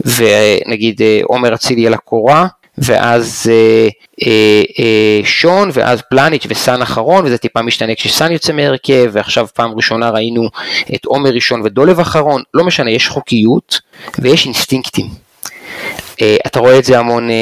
[0.00, 2.46] ונגיד אה, עומר אצילי על הקורה,
[2.82, 3.88] ואז אה,
[4.26, 9.70] אה, אה, שון, ואז פלניץ' וסאן אחרון, וזה טיפה משתנה כשסאן יוצא מהרכב, ועכשיו פעם
[9.76, 10.48] ראשונה ראינו
[10.94, 13.80] את עומר ראשון ודולב אחרון, לא משנה, יש חוקיות
[14.18, 15.06] ויש אינסטינקטים.
[16.22, 17.34] אה, אתה רואה את זה המון אה,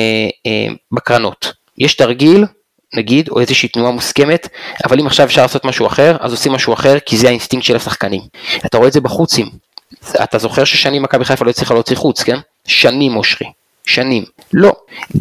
[0.46, 1.53] אה, בקרנות.
[1.79, 2.44] יש תרגיל,
[2.94, 4.49] נגיד, או איזושהי תנועה מוסכמת,
[4.85, 7.77] אבל אם עכשיו אפשר לעשות משהו אחר, אז עושים משהו אחר, כי זה האינסטינקט של
[7.77, 8.20] השחקנים.
[8.66, 9.46] אתה רואה את זה בחוצים.
[10.25, 12.37] אתה זוכר ששנים מכבי חיפה לא הצליחה להוציא חוץ, כן?
[12.66, 13.49] שנים אושרי.
[13.87, 14.25] שנים.
[14.53, 14.72] לא.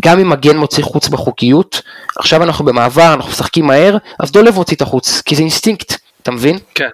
[0.06, 1.82] גם אם מגן מוציא חוץ בחוקיות,
[2.18, 6.32] עכשיו אנחנו במעבר, אנחנו משחקים מהר, אז דולב מוציא את החוץ, כי זה אינסטינקט, אתה
[6.32, 6.58] מבין?
[6.76, 6.90] כן.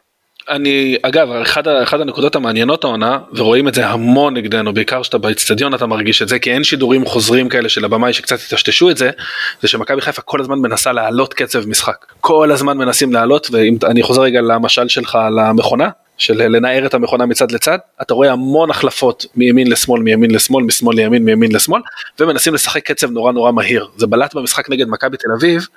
[0.49, 5.17] אני, אגב, אחד, ה- אחד הנקודות המעניינות העונה, ורואים את זה המון נגדנו, בעיקר שאתה
[5.17, 8.97] באצטדיון אתה מרגיש את זה, כי אין שידורים חוזרים כאלה של הבמאי שקצת יטשטשו את
[8.97, 9.09] זה,
[9.61, 12.05] זה שמכבי חיפה כל הזמן מנסה להעלות קצב משחק.
[12.21, 15.89] כל הזמן מנסים להעלות, ואם אני חוזר רגע למשל שלך על המכונה,
[16.21, 20.95] של לנער את המכונה מצד לצד, אתה רואה המון החלפות מימין לשמאל, מימין לשמאל, משמאל
[20.95, 21.81] לימין, מימין לשמאל,
[22.19, 23.87] ומנסים לשחק קצב נורא נורא מהיר.
[23.97, 25.67] זה בלט במשחק נגד מכבי תל אביב,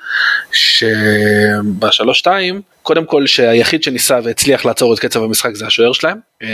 [0.53, 6.49] שבשלוש שתיים, קודם כל שהיחיד שניסה והצליח לעצור את קצב המשחק זה השוער שלהם, אמ,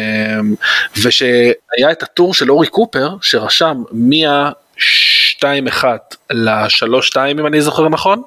[1.03, 5.85] ושהיה את הטור של אורי קופר, שרשם מה-2-1
[6.31, 8.23] ל-3-2 אם אני זוכר נכון,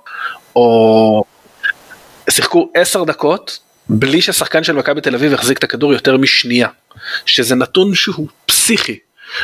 [0.56, 1.24] או
[2.30, 6.68] שיחקו 10 דקות בלי ששחקן של מכבי תל אביב החזיק את הכדור יותר משנייה,
[7.26, 9.00] שזה נתון שהוא פסיכי.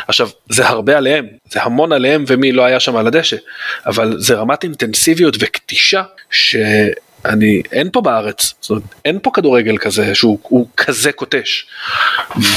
[0.08, 3.38] עכשיו, זה הרבה עליהם, זה המון עליהם ומי לא היה שם על הדשא,
[3.86, 6.04] אבל זה רמת אינטנסיביות וקטישה
[7.24, 11.66] שאני, אין פה בארץ, זאת אומרת, אין פה כדורגל כזה שהוא כזה קוטש.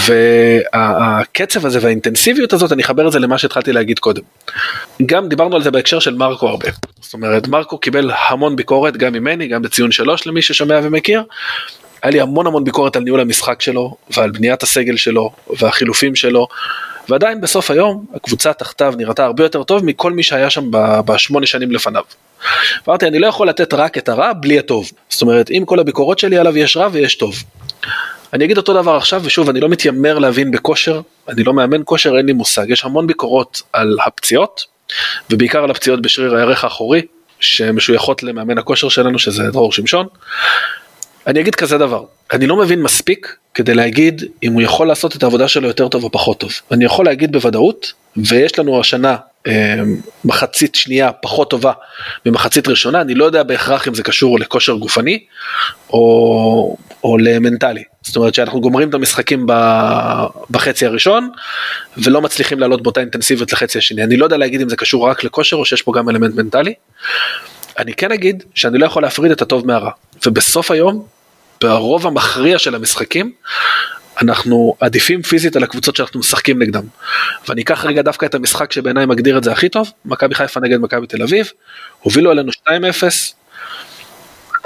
[0.07, 4.23] והקצב הזה והאינטנסיביות הזאת, אני אחבר את זה למה שהתחלתי להגיד קודם.
[5.07, 6.69] גם דיברנו על זה בהקשר של מרקו הרבה.
[7.01, 11.23] זאת אומרת, מרקו קיבל המון ביקורת, גם ממני, גם בציון שלוש למי ששומע ומכיר.
[12.03, 16.49] היה לי המון המון ביקורת על ניהול המשחק שלו, ועל בניית הסגל שלו, והחילופים שלו,
[17.09, 20.65] ועדיין בסוף היום הקבוצה תחתיו נראתה הרבה יותר טוב מכל מי שהיה שם
[21.07, 22.03] בשמונה שנים לפניו.
[22.89, 24.91] אמרתי, אני לא יכול לתת רק את הרע בלי הטוב.
[25.09, 27.35] זאת אומרת, עם כל הביקורות שלי עליו יש רע ויש טוב.
[28.33, 32.17] אני אגיד אותו דבר עכשיו, ושוב, אני לא מתיימר להבין בכושר, אני לא מאמן כושר,
[32.17, 32.71] אין לי מושג.
[32.71, 34.65] יש המון ביקורות על הפציעות,
[35.31, 37.03] ובעיקר על הפציעות בשריר הערך האחורי,
[37.41, 40.07] שמשויכות למאמן הכושר שלנו, שזה דרור שמשון.
[41.27, 45.23] אני אגיד כזה דבר, אני לא מבין מספיק כדי להגיד אם הוא יכול לעשות את
[45.23, 46.53] העבודה שלו יותר טוב או פחות טוב.
[46.71, 49.17] אני יכול להגיד בוודאות, ויש לנו השנה
[50.25, 51.73] מחצית שנייה פחות טובה
[52.27, 55.25] ממחצית ראשונה, אני לא יודע בהכרח אם זה קשור לכושר גופני
[55.91, 57.83] או, או למנטלי.
[58.03, 59.47] זאת אומרת שאנחנו גומרים את המשחקים
[60.51, 61.31] בחצי הראשון
[61.97, 64.05] ולא מצליחים לעלות באותה אינטנסיביות לחצי השני.
[64.05, 66.75] אני לא יודע להגיד אם זה קשור רק לכושר או שיש פה גם אלמנט מנטלי.
[67.79, 69.91] אני כן אגיד שאני לא יכול להפריד את הטוב מהרע,
[70.27, 71.07] ובסוף היום,
[71.61, 73.33] ברוב המכריע של המשחקים,
[74.23, 76.85] אנחנו עדיפים פיזית על הקבוצות שאנחנו משחקים נגדם.
[77.49, 80.81] ואני אקח רגע דווקא את המשחק שבעיניי מגדיר את זה הכי טוב, מכבי חיפה נגד
[80.81, 81.51] מכבי תל אביב,
[82.03, 82.73] הובילו עלינו 2-0,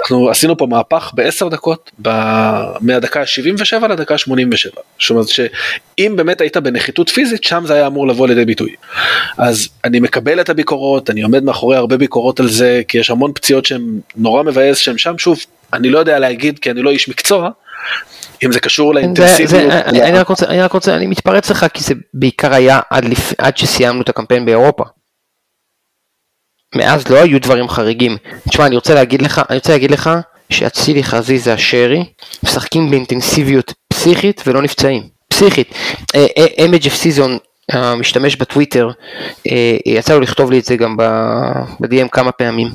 [0.01, 2.09] אנחנו עשינו פה מהפך בעשר דקות, ב...
[2.81, 4.79] מהדקה ה-77 לדקה ה-87.
[5.01, 8.75] זאת אומרת שאם באמת היית בנחיתות פיזית, שם זה היה אמור לבוא לידי ביטוי.
[9.37, 13.31] אז אני מקבל את הביקורות, אני עומד מאחורי הרבה ביקורות על זה, כי יש המון
[13.35, 15.39] פציעות שהן נורא מבאס שהן שם, שוב,
[15.73, 17.49] אני לא יודע להגיד כי אני לא איש מקצוע,
[18.45, 19.71] אם זה קשור לאינטנסיביות.
[19.71, 20.45] אני, רק רוצה,
[20.95, 23.05] אני אני מתפרץ לך כי זה בעיקר היה עד.
[23.37, 24.83] עד שסיימנו את הקמפיין באירופה.
[26.75, 28.17] מאז לא היו דברים חריגים.
[28.49, 30.09] תשמע, אני רוצה להגיד לך, אני רוצה להגיד לך
[30.49, 32.03] שאצילי חזיזה השרי
[32.43, 35.03] משחקים באינטנסיביות פסיכית ולא נפצעים.
[35.29, 35.73] פסיכית.
[36.65, 37.37] אמג' סיזון
[37.71, 38.89] המשתמש בטוויטר,
[39.51, 42.67] אה, יצא לו לכתוב לי את זה גם ב-DM כמה פעמים.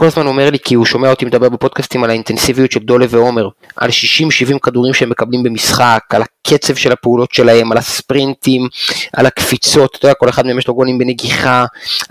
[0.00, 3.48] כל הזמן אומר לי, כי הוא שומע אותי מדבר בפודקאסטים על האינטנסיביות של דולה ועומר,
[3.76, 8.68] על 60-70 כדורים שהם מקבלים במשחק, על הקצב של הפעולות שלהם, על הספרינטים,
[9.12, 11.64] על הקפיצות, אתה יודע, כל אחד מהם יש לו גולים בנגיחה,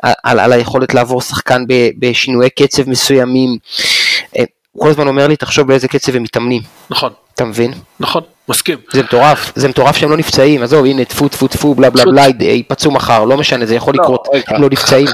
[0.03, 1.63] על, על, על היכולת לעבור שחקן
[1.99, 3.57] בשינויי קצב מסוימים.
[4.37, 6.61] אה, הוא כל הזמן אומר לי, תחשוב באיזה קצב הם מתאמנים.
[6.89, 7.11] נכון.
[7.35, 7.73] אתה מבין?
[7.99, 8.77] נכון, מסכים.
[8.93, 12.25] זה מטורף, זה מטורף שהם לא נפצעים, עזוב, הנה, טפו טפו טפו, בלה בלה בלה,
[12.39, 15.07] ייפצעו מחר, לא משנה, זה יכול לא, לקרות, הם לא נפצעים.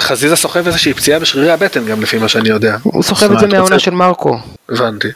[0.00, 2.76] חזיזה סוחב איזושהי פציעה בשרירי הבטן גם לפי מה שאני יודע.
[2.82, 4.38] הוא סוחב את זה מהעונה של מרקו.
[4.68, 5.08] הבנתי.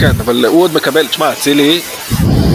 [0.00, 1.80] כן, אבל הוא עוד מקבל, תשמע, אצילי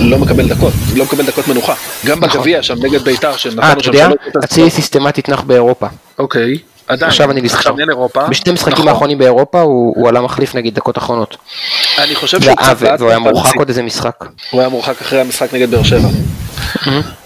[0.01, 1.73] לא מקבל דקות, לא מקבל דקות מנוחה.
[2.05, 2.39] גם נכון.
[2.39, 4.43] בגביע שם נגד ביתר, שנתנו אה, שם שלוש...
[4.43, 5.87] אצילי סיסטמטית נח באירופה.
[6.19, 6.57] אוקיי.
[6.91, 7.73] עדיין, עכשיו אני נזכר,
[8.29, 8.87] בשתי משחקים נכון.
[8.87, 11.37] האחרונים באירופה הוא, עלה מחליף נגיד דקות אחרונות.
[11.97, 14.25] אני חושב שהוא קצת והוא היה מורחק עוד איזה משחק.
[14.51, 16.07] הוא היה מורחק אחרי המשחק נגד באר שבע.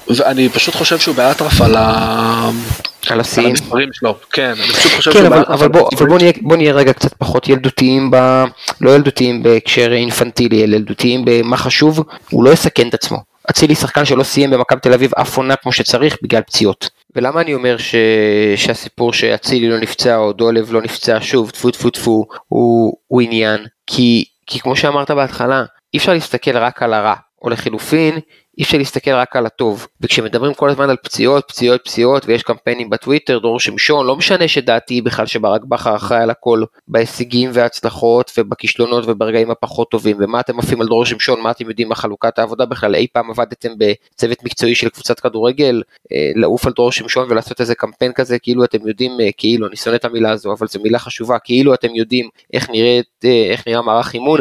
[0.09, 2.49] ואני פשוט חושב שהוא באטרף על ה...
[3.09, 3.49] על השיאים.
[3.49, 6.55] המספרים שלו, כן, אני פשוט חושב כן, שהוא באטרף אבל בוא, אבל בוא, נהיה, בוא
[6.55, 8.43] נהיה רגע קצת פחות ילדותיים, ב...
[8.81, 13.34] לא ילדותיים בהקשר אינפנטילי, אלא ילדותיים במה חשוב, הוא לא יסכן את עצמו.
[13.49, 16.89] אצילי שחקן שלא סיים במכבי תל אביב אף עונה כמו שצריך בגלל פציעות.
[17.15, 17.95] ולמה אני אומר ש...
[18.55, 23.65] שהסיפור שאצילי לא נפצע או דולב לא נפצע שוב טפו טפו טפו הוא, הוא עניין
[23.87, 28.19] כי, כי כמו שאמרת בהתחלה אי אפשר להסתכל רק על הרע או לחילופין
[28.57, 29.87] אי אפשר להסתכל רק על הטוב.
[30.01, 35.01] וכשמדברים כל הזמן על פציעות, פציעות, פציעות, ויש קמפיינים בטוויטר, דרור שמשון, לא משנה שדעתי
[35.01, 40.81] בכלל שברק בכר אחראי על הכל, בהישגים וההצלחות ובכישלונות וברגעים הפחות טובים, ומה אתם עפים
[40.81, 44.75] על דרור שמשון, מה אתם יודעים על חלוקת העבודה בכלל, אי פעם עבדתם בצוות מקצועי
[44.75, 49.11] של קבוצת כדורגל, אה, לעוף על דרור שמשון ולעשות איזה קמפיין כזה, כאילו אתם יודעים,
[49.21, 52.69] אה, כאילו, אני שונא את המילה הזו, אבל זו מילה חשובה, כאילו אתם יודעים איך,
[52.69, 54.39] נראית, אה, איך נראה מערך אימון,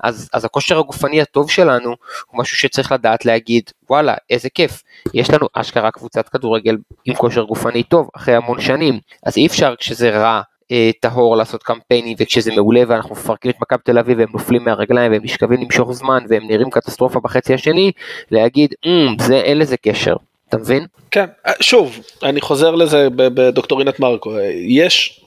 [0.00, 1.88] אז, אז הכושר הגופני הטוב שלנו
[2.26, 3.49] הוא משהו שצריך לדעת להגיד.
[3.50, 4.82] להגיד וואלה איזה כיף.
[5.14, 8.98] יש לנו אשכרה קבוצת כדורגל עם כושר גופני טוב אחרי המון שנים.
[9.26, 10.40] אז אי אפשר כשזה רע
[10.72, 15.12] אה, טהור לעשות קמפיינים וכשזה מעולה ואנחנו מפרקים את מכבי תל אביב והם נופלים מהרגליים
[15.12, 17.92] והם נשכבים למשוך זמן והם נראים קטסטרופה בחצי השני
[18.30, 20.16] להגיד mm, זה אין לזה קשר.
[20.48, 20.86] אתה מבין?
[21.10, 21.26] כן.
[21.46, 24.32] אה, שוב אני חוזר לזה בדוקטורינת מרקו.
[24.68, 25.24] יש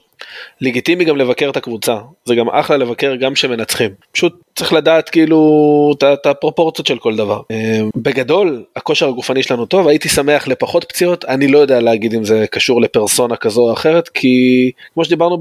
[0.60, 5.94] לגיטימי גם לבקר את הקבוצה זה גם אחלה לבקר גם שמנצחים פשוט צריך לדעת כאילו
[6.12, 7.40] את הפרופורציות של כל דבר.
[7.50, 12.24] אה, בגדול הכושר הגופני שלנו טוב הייתי שמח לפחות פציעות אני לא יודע להגיד אם
[12.24, 15.38] זה קשור לפרסונה כזו או אחרת כי כמו שדיברנו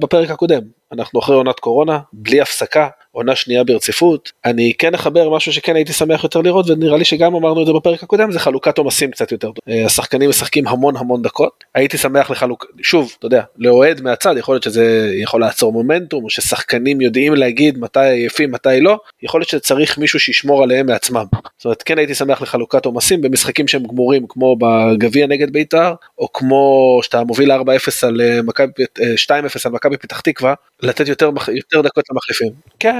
[0.00, 4.32] בפרק הקודם אנחנו אחרי עונת קורונה בלי הפסקה עונה שנייה ברציפות.
[4.44, 7.72] אני כן אחבר משהו שכן הייתי שמח יותר לראות ונראה לי שגם אמרנו את זה
[7.72, 9.56] בפרק הקודם זה חלוקת עומסים קצת יותר טוב.
[9.68, 11.64] אה, השחקנים משחקים המון המון דקות.
[11.74, 16.30] הייתי שמח לחלוק, שוב, אתה יודע, לאוהד מהצד יכול להיות שזה יכול לעצור מומנטום או
[16.30, 18.98] ששחקנים יודעים להגיד מתי עייפים מתי לא.
[19.22, 21.24] יכול להיות שצריך מישהו שישמור עליהם מעצמם.
[21.58, 26.32] זאת אומרת כן הייתי שמח לחלוקת עומסים במשחקים שהם גמורים כמו בגביע נגד בית"ר או
[26.32, 27.56] כמו שאתה מוביל 4-0
[28.02, 28.84] על אה, מכבי
[29.28, 29.32] 2-0
[29.64, 32.52] על מכבי פתח תקווה לתת יותר, יותר דקות למחליפים.
[32.78, 32.99] כן,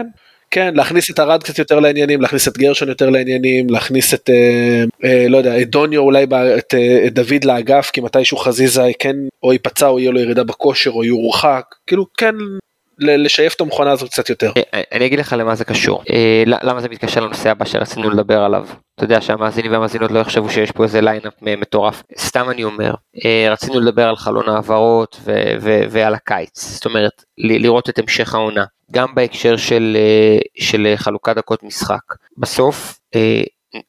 [0.51, 4.85] כן, להכניס את ארד קצת יותר לעניינים, להכניס את גרשון יותר לעניינים, להכניס את, אה,
[5.05, 8.83] אה, לא יודע, את דוניו אולי, ב, את, אה, את דוד לאגף, כי מתישהו חזיזה
[8.99, 12.35] כן, או ייפצע או יהיה לו ירידה בכושר או יורחק, כאילו כן
[13.01, 14.53] לשייף את המכונה הזאת קצת יותר.
[14.57, 18.43] אה, אני אגיד לך למה זה קשור, אה, למה זה מתקשר לנושא הבא שרצינו לדבר
[18.43, 18.67] עליו.
[18.95, 22.03] אתה יודע שהמאזינים והמאזינות לא יחשבו שיש פה איזה line-up מטורף.
[22.19, 25.21] סתם אני אומר, אה, רצינו לדבר על חלון העברות
[25.91, 29.97] ועל הקיץ, זאת אומרת, לראות את המשך העונה, גם בהקשר של,
[30.59, 32.15] של חלוקת דקות משחק.
[32.39, 32.99] בסוף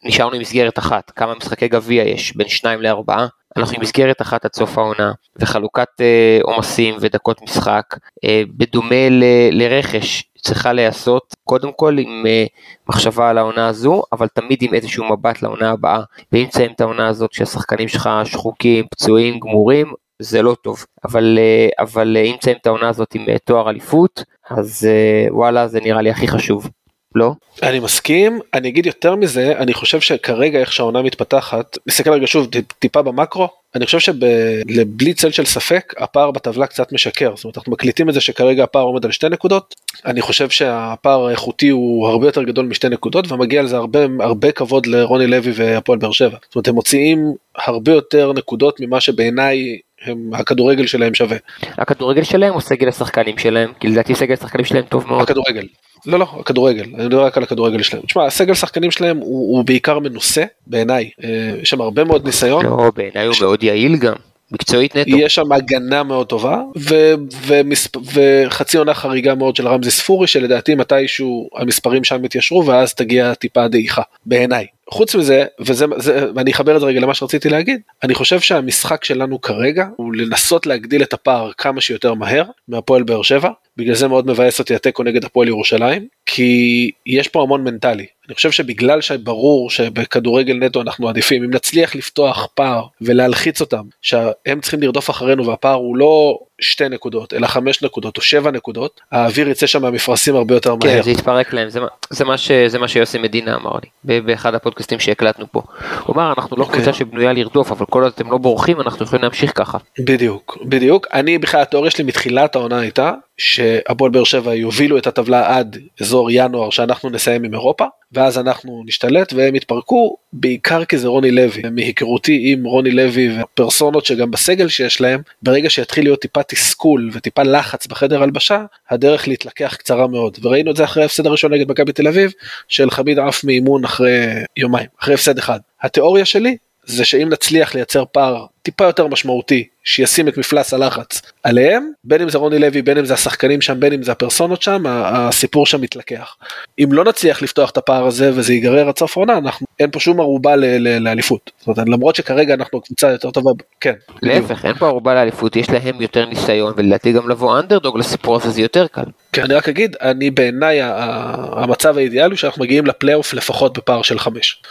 [0.04, 4.46] נשארנו עם מסגרת אחת, כמה משחקי גביע יש, בין שניים לארבעה, אנחנו עם מסגרת אחת
[4.46, 7.86] עד סוף העונה, וחלוקת אה, עומסים ודקות משחק,
[8.26, 12.46] אה, בדומה ל, לרכש, צריכה להיעשות קודם כל עם אה,
[12.90, 16.02] מחשבה על העונה הזו, אבל תמיד עם איזשהו מבט לעונה הבאה.
[16.32, 20.86] ואם תסיים את העונה הזאת שהשחקנים שלך שחוקים, פצועים, גמורים, זה לא טוב.
[21.06, 21.40] אבל,
[21.80, 24.88] אבל אם תסיים את העונה הזאת עם תואר אליפות, אז
[25.30, 26.70] וואלה זה נראה לי הכי חשוב.
[27.16, 27.32] לא?
[27.64, 32.48] אני מסכים, אני אגיד יותר מזה, אני חושב שכרגע איך שהעונה מתפתחת, נסתכל רגע שוב
[32.80, 37.72] טיפה במקרו, אני חושב שבלי צל של ספק הפער בטבלה קצת משקר, זאת אומרת אנחנו
[37.72, 42.28] מקליטים את זה שכרגע הפער עומד על שתי נקודות, אני חושב שהפער האיכותי הוא הרבה
[42.28, 46.56] יותר גדול משתי נקודות ומגיע לזה הרבה הרבה כבוד לרוני לוי והפועל באר שבע, זאת
[46.56, 51.38] אומרת הם מוציאים הרבה יותר נקודות ממה שבעיניי הם הכדורגל שלהם שווה.
[51.78, 53.72] הכדורגל שלהם או סגל השחקנים שלהם?
[53.80, 55.22] כי לדעתי סגל השחקנים שלהם טוב מאוד.
[55.22, 55.68] הכדורגל.
[56.06, 58.04] לא לא הכדורגל אני מדבר רק על הכדורגל שלהם.
[58.06, 61.30] תשמע הסגל שחקנים שלהם הוא, הוא בעיקר מנוסה בעיניי אה,
[61.62, 62.66] יש שם הרבה מאוד ניסיון.
[62.66, 64.14] לא בעיניי הוא מאוד יעיל גם.
[64.52, 65.18] מקצועית נטו.
[65.18, 70.76] יש שם הגנה מאוד טובה ו- ומספ- וחצי עונה חריגה מאוד של רמזי ספורי שלדעתי
[70.76, 74.66] מתישהו המספרים שם יתיישרו ואז תגיע טיפה דעיכה בעיניי.
[74.92, 79.04] חוץ מזה וזה זה, ואני אחבר את זה רגע למה שרציתי להגיד אני חושב שהמשחק
[79.04, 83.50] שלנו כרגע הוא לנסות להגדיל את הפער כמה שיותר מהר מהפועל באר שבע
[83.82, 88.36] בגלל זה מאוד מבאס אותי התיקו נגד הפועל ירושלים כי יש פה המון מנטלי אני
[88.36, 94.82] חושב שבגלל שברור שבכדורגל נטו אנחנו עדיפים אם נצליח לפתוח פער ולהלחיץ אותם שהם צריכים
[94.82, 99.68] לרדוף אחרינו והפער הוא לא שתי נקודות אלא חמש נקודות או שבע נקודות האוויר יצא
[99.68, 100.98] שם מהמפרשים הרבה יותר כן, מהר.
[100.98, 103.72] כן זה יתפרק להם זה, זה, מה, ש, זה מה שיוסי מדינה אמר
[104.06, 105.62] לי באחד הפודקאסטים שהקלטנו פה.
[106.06, 106.68] הוא אמר אנחנו לא okay.
[106.68, 106.82] אוקיי.
[106.82, 109.78] קבוצה שבנויה לרדוף אבל כל עוד אתם לא בורחים אנחנו יכולים להמשיך ככה.
[110.00, 115.58] בדיוק בדיוק אני בכלל התיאוריה שלי מתחילת העונה הייתה שהפועל באר שבע יובילו את הטבלה
[115.58, 121.08] עד אזור ינואר שאנחנו נסיים עם אירופה ואז אנחנו נשתלט והם יתפרקו בעיקר כי זה
[121.08, 121.62] רוני לוי.
[121.72, 127.44] מהיכרותי עם רוני לוי ופרסונות שגם בסגל שיש להם ברגע שיתחיל להיות טיפה תסכול וטיפה
[127.44, 130.38] לחץ בחדר הלבשה הדרך להתלקח קצרה מאוד.
[130.42, 132.32] וראינו את זה אחרי ההפסד הראשון נגד מכבי תל אביב
[132.68, 134.26] של חמיד עף מאימון אחרי
[134.58, 135.60] יומיים אחרי הפסד אחד.
[135.82, 141.92] התיאוריה שלי זה שאם נצליח לייצר פער טיפה יותר משמעותי שישים את מפלס הלחץ עליהם
[142.04, 144.84] בין אם זה רוני לוי בין אם זה השחקנים שם בין אם זה הפרסונות שם
[144.88, 146.36] הסיפור שם מתלקח.
[146.80, 150.00] אם לא נצליח לפתוח את הפער הזה וזה ייגרר עד סוף העונה אנחנו אין פה
[150.00, 150.56] שום ערובה
[151.00, 151.52] לאליפות.
[151.60, 153.94] זאת אומרת, למרות שכרגע אנחנו קבוצה יותר טובה כן.
[154.22, 158.50] להפך אין פה ערובה לאליפות יש להם יותר ניסיון ולדעתי גם לבוא אנדרדוג לסיפור הזה
[158.50, 159.06] זה יותר קל.
[159.32, 164.62] כן אני רק אגיד אני בעיניי המצב האידיאלי שאנחנו מגיעים לפלייאוף לפחות בפער של חמש.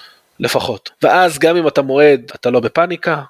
[0.41, 0.91] לפחות.
[1.03, 3.23] ואז גם אם אתה מועד, אתה לא בפאניקה,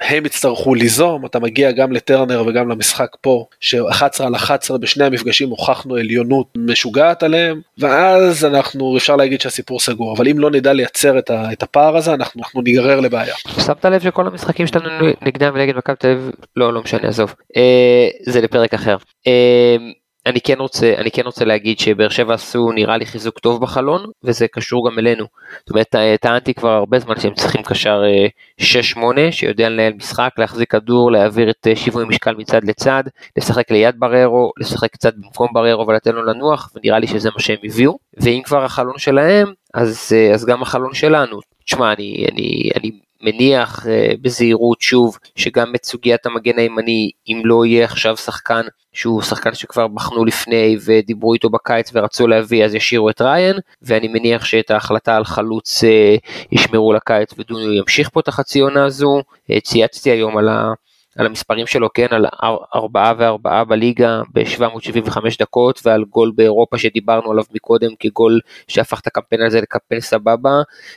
[0.00, 5.48] הם יצטרכו ליזום, אתה מגיע גם לטרנר וגם למשחק פה, ש-11 על 11 בשני המפגשים
[5.48, 11.18] הוכחנו עליונות משוגעת עליהם, ואז אנחנו, אפשר להגיד שהסיפור סגור, אבל אם לא נדע לייצר
[11.18, 13.34] את, ה, את הפער הזה, אנחנו, אנחנו ניגרר לבעיה.
[13.66, 18.08] שמת לב שכל המשחקים שלנו נגדם ונגד מכבי תל אביב, לא, לא משנה, עזוב, אה,
[18.26, 18.96] זה לפרק אחר.
[19.26, 19.76] אה,
[20.26, 24.06] אני כן רוצה אני כן רוצה להגיד שבאר שבע עשו נראה לי חיזוק טוב בחלון
[24.24, 25.26] וזה קשור גם אלינו.
[25.60, 28.02] זאת אומרת טענתי כבר הרבה זמן שהם צריכים קשר
[28.60, 28.62] 6-8
[29.18, 33.04] אה, שיודע לנהל משחק להחזיק כדור להעביר את אה, שיווי משקל מצד לצד
[33.36, 37.58] לשחק ליד בררו לשחק קצת במקום בררו ולתן לו לנוח ונראה לי שזה מה שהם
[37.64, 41.40] הביאו ואם כבר החלון שלהם אז אה, אז גם החלון שלנו.
[41.64, 42.90] תשמע אני אני אני
[43.22, 43.86] מניח
[44.22, 48.62] בזהירות שוב שגם את סוגיית המגן הימני אם לא יהיה עכשיו שחקן
[48.92, 54.08] שהוא שחקן שכבר בחנו לפני ודיברו איתו בקיץ ורצו להביא אז ישאירו את ריין ואני
[54.08, 56.16] מניח שאת ההחלטה על חלוץ אה,
[56.52, 59.22] ישמרו לקיץ ודוניו ימשיך פה את החצי עונה הזו.
[59.50, 60.72] אה, צייצתי היום על, ה,
[61.18, 62.26] על המספרים שלו, כן, על
[62.74, 69.42] ארבעה וארבעה בליגה ב-775 דקות ועל גול באירופה שדיברנו עליו מקודם כגול שהפך את הקמפיין
[69.42, 70.50] הזה לקמפיין סבבה,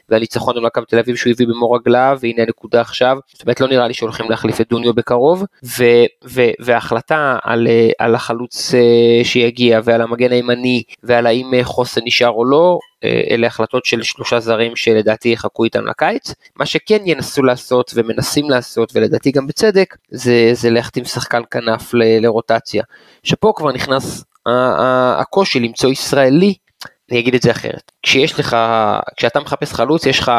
[0.09, 3.67] והניצחון על מכבי תל אביב שהוא הביא במו רגליו, והנה הנקודה עכשיו, זאת אומרת לא
[3.67, 5.43] נראה לי שהולכים להחליף את דוניו בקרוב,
[5.77, 5.83] ו,
[6.25, 7.67] ו, וההחלטה על,
[7.99, 12.94] על החלוץ אה, שיגיע ועל המגן הימני ועל האם אה, חוסן נשאר או לא, אה,
[13.29, 16.33] אלה החלטות של שלושה זרים שלדעתי יחכו איתם לקיץ.
[16.55, 21.93] מה שכן ינסו לעשות ומנסים לעשות ולדעתי גם בצדק זה, זה ללכת עם שחקן כנף
[21.93, 22.83] ל, לרוטציה.
[23.23, 24.23] שפה כבר נכנס
[25.17, 26.53] הקושי למצוא ישראלי
[27.11, 28.57] אני אגיד את זה אחרת, כשיש לך,
[29.17, 30.31] כשאתה מחפש חלוץ יש לך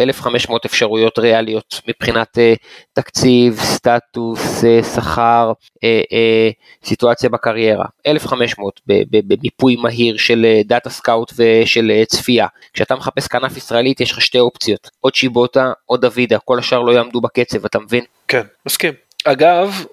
[0.00, 2.58] 1500 אפשרויות ריאליות מבחינת uh,
[2.92, 8.80] תקציב, סטטוס, uh, שכר, uh, סיטואציה בקריירה, 1500
[9.12, 14.90] במיפוי מהיר של data scout ושל צפייה, כשאתה מחפש כנף ישראלית יש לך שתי אופציות,
[15.04, 18.04] או צ'יבוטה או דוידה, כל השאר לא יעמדו בקצב, אתה מבין?
[18.28, 19.03] כן, מסכים.
[19.24, 19.84] אגב,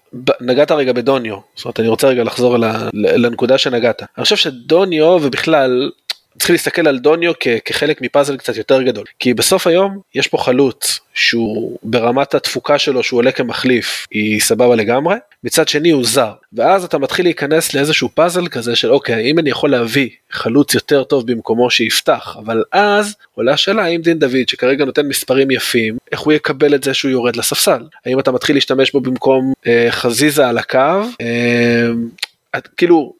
[0.42, 2.58] נגעת רגע בדוניו, זאת אומרת אני רוצה רגע לחזור
[2.94, 4.04] לנקודה שנגעת.
[4.18, 5.92] אני חושב שדוניו ובכלל
[6.40, 9.06] צריך להסתכל על דוניו כ- כחלק מפאזל קצת יותר גדול.
[9.20, 14.76] כי בסוף היום יש פה חלוץ שהוא ברמת התפוקה שלו שהוא עולה כמחליף היא סבבה
[14.76, 15.16] לגמרי.
[15.44, 16.32] מצד שני הוא זר.
[16.54, 21.04] ואז אתה מתחיל להיכנס לאיזשהו פאזל כזה של אוקיי אם אני יכול להביא חלוץ יותר
[21.04, 22.36] טוב במקומו שיפתח?
[22.40, 26.84] אבל אז עולה השאלה האם דין דוד שכרגע נותן מספרים יפים איך הוא יקבל את
[26.84, 27.82] זה שהוא יורד לספסל?
[28.06, 31.02] האם אתה מתחיל להשתמש בו במקום אה, חזיזה על הקו.
[31.22, 31.88] אה,
[32.58, 33.14] את, כאילו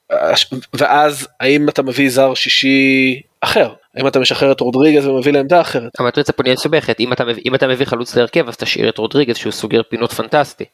[0.74, 3.74] ואז האם אתה מביא זר שישי אחר?
[3.96, 5.92] האם אתה משחרר את רודריגז ומביא לעמדה אחרת.
[6.00, 7.00] המטריצה פה נהיה מסובכת.
[7.00, 10.66] אם אתה אם אתה מביא חלוץ להרכב אז תשאיר את רודריגז שהוא סוגר פינות פנטסטי.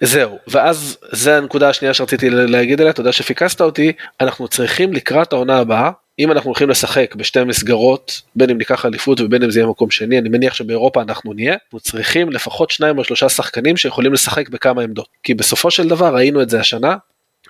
[0.00, 0.38] זהו.
[0.48, 2.92] ואז זה הנקודה השנייה שרציתי להגיד עליה.
[2.92, 3.92] תודה שפיקסת אותי.
[4.20, 9.20] אנחנו צריכים לקראת העונה הבאה אם אנחנו הולכים לשחק בשתי מסגרות בין אם ניקח אליפות
[9.20, 12.98] ובין אם זה יהיה מקום שני אני מניח שבאירופה אנחנו נהיה אנחנו צריכים לפחות שניים
[12.98, 15.08] או שלושה שחקנים שיכולים לשחק בכמה עמדות.
[15.22, 16.96] כי בסופו של דבר ראינו את זה השנה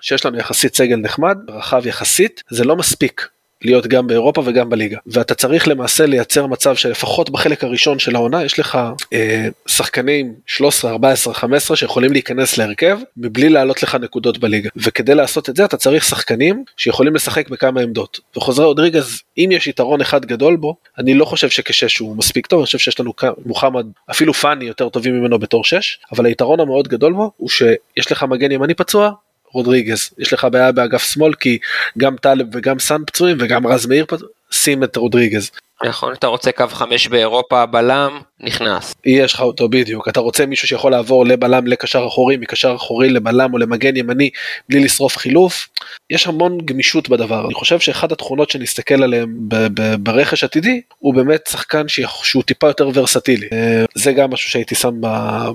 [0.01, 3.29] שיש לנו יחסית סגל נחמד, רחב יחסית, זה לא מספיק
[3.61, 4.97] להיות גם באירופה וגם בליגה.
[5.07, 8.77] ואתה צריך למעשה לייצר מצב שלפחות בחלק הראשון של העונה יש לך
[9.13, 14.69] אה, שחקנים 13, 14, 15 שיכולים להיכנס להרכב מבלי לעלות לך נקודות בליגה.
[14.75, 18.19] וכדי לעשות את זה אתה צריך שחקנים שיכולים לשחק בכמה עמדות.
[18.37, 22.59] וחוזרי אודריגז, אם יש יתרון אחד גדול בו, אני לא חושב שכשש הוא מספיק טוב,
[22.59, 23.13] אני חושב שיש לנו
[23.45, 28.11] מוחמד, אפילו פאני יותר טובים ממנו בתור שש, אבל היתרון המאוד גדול בו הוא שיש
[28.11, 29.11] לך מגן ימני פצוע
[29.51, 31.57] רודריגז יש לך בעיה באגף שמאל כי
[31.97, 35.51] גם טלב וגם סאן פצועים וגם רז מאיר פצועים שים את רודריגז.
[35.83, 38.93] נכון אתה רוצה קו חמש באירופה בלם נכנס.
[39.05, 43.53] יש לך אותו בדיוק אתה רוצה מישהו שיכול לעבור לבלם לקשר אחורי מקשר אחורי לבלם
[43.53, 44.29] או למגן ימני
[44.69, 45.67] בלי לשרוף חילוף.
[46.09, 49.35] יש המון גמישות בדבר אני חושב שאחד התכונות שנסתכל עליהם
[49.99, 54.93] ברכש עתידי הוא באמת שחקן שהוא טיפה יותר ורסטילי אה, זה גם משהו שהייתי שם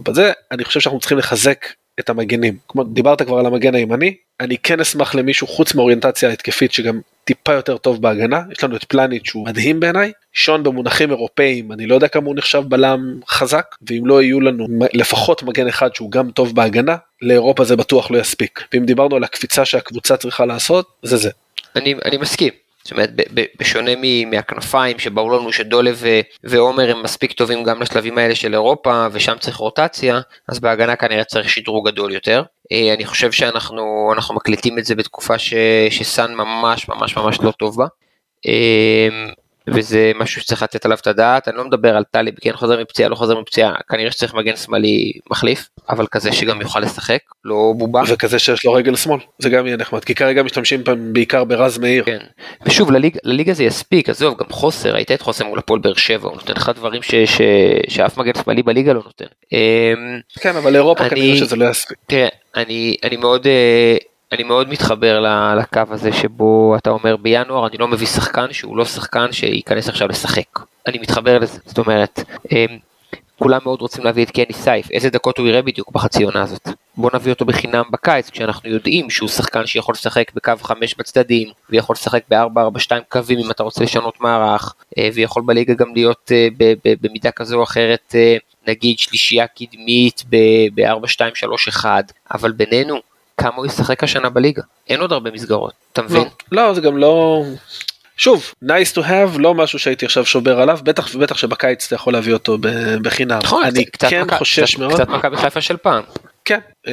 [0.02, 1.66] בזה אני חושב שאנחנו צריכים לחזק
[2.00, 2.56] את המגנים.
[2.68, 7.52] כמו דיברת כבר על המגן הימני, אני כן אשמח למישהו חוץ מאוריינטציה התקפית שגם טיפה
[7.52, 11.94] יותר טוב בהגנה, יש לנו את פלניץ' שהוא מדהים בעיניי, שון במונחים אירופאים, אני לא
[11.94, 16.30] יודע כמה הוא נחשב בלם חזק, ואם לא יהיו לנו לפחות מגן אחד שהוא גם
[16.30, 18.64] טוב בהגנה, לאירופה זה בטוח לא יספיק.
[18.72, 21.30] ואם דיברנו על הקפיצה שהקבוצה צריכה לעשות, זה זה.
[21.76, 22.63] אני, אני מסכים.
[22.84, 23.10] זאת אומרת,
[23.60, 23.90] בשונה
[24.26, 25.90] מהכנפיים שברור לנו שדולה
[26.44, 31.24] ועומר הם מספיק טובים גם לשלבים האלה של אירופה ושם צריך רוטציה, אז בהגנה כנראה
[31.24, 32.42] צריך שדרוג גדול יותר.
[32.72, 35.54] אה, אני חושב שאנחנו מקליטים את זה בתקופה ש,
[35.90, 37.86] שסאן ממש ממש ממש לא טוב בה.
[39.66, 43.08] וזה משהו שצריך לתת עליו את הדעת, אני לא מדבר על טלי, כן חוזר מפציעה,
[43.08, 48.02] לא חוזר מפציעה, כנראה שצריך מגן שמאלי מחליף, אבל כזה שגם יוכל לשחק, לא בובה.
[48.08, 52.04] וכזה שיש לו רגל שמאל, זה גם יהיה נחמד, כי כרגע משתמשים בעיקר ברז מאיר.
[52.04, 52.18] כן,
[52.66, 56.28] ושוב, לליג, לליגה זה יספיק, עזוב, גם חוסר, היית את חוסר מול הפועל באר שבע,
[56.28, 57.40] הוא נותן לך דברים ש, ש,
[57.88, 59.24] שאף מגן שמאלי בליגה לא נותן.
[59.52, 61.98] אמ, כן, אבל לאירופה כנראה שזה לא יספיק.
[62.06, 63.46] תראה, אני, אני מאוד...
[63.46, 63.96] אה,
[64.34, 65.24] אני מאוד מתחבר
[65.58, 70.08] לקו הזה שבו אתה אומר בינואר אני לא מביא שחקן שהוא לא שחקן שייכנס עכשיו
[70.08, 70.60] לשחק.
[70.86, 72.20] אני מתחבר לזה, זאת אומרת,
[72.52, 72.78] אמ,
[73.38, 76.68] כולם מאוד רוצים להביא את קני סייף, איזה דקות הוא יראה בדיוק בחצי עונה הזאת.
[76.96, 81.94] בוא נביא אותו בחינם בקיץ כשאנחנו יודעים שהוא שחקן שיכול לשחק בקו 5 בצדדים ויכול
[81.94, 86.48] לשחק ב-4-4-2 קווים אם אתה רוצה לשנות מערך אה, ויכול בליגה גם להיות אה,
[87.02, 88.36] במידה כזו או אחרת אה,
[88.68, 91.84] נגיד שלישייה קדמית ב-4-2-3-1
[92.34, 93.00] אבל בינינו
[93.36, 94.62] כמה הוא ישחק השנה בליגה.
[94.88, 96.28] אין עוד הרבה מסגרות, אתה מבין?
[96.52, 97.42] לא, לא זה גם לא...
[98.16, 102.12] שוב, nice to have, לא משהו שהייתי עכשיו שובר עליו, בטח ובטח שבקיץ אתה יכול
[102.12, 102.58] להביא אותו
[103.02, 103.38] בחינם.
[103.42, 104.32] נכון, אני קצת כן מק...
[104.32, 104.94] חושש קצת, מאוד.
[104.94, 106.02] קצת מכבי חיפה של פעם.
[106.44, 106.92] כן, אמ,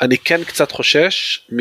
[0.00, 1.58] אני כן קצת חושש מ...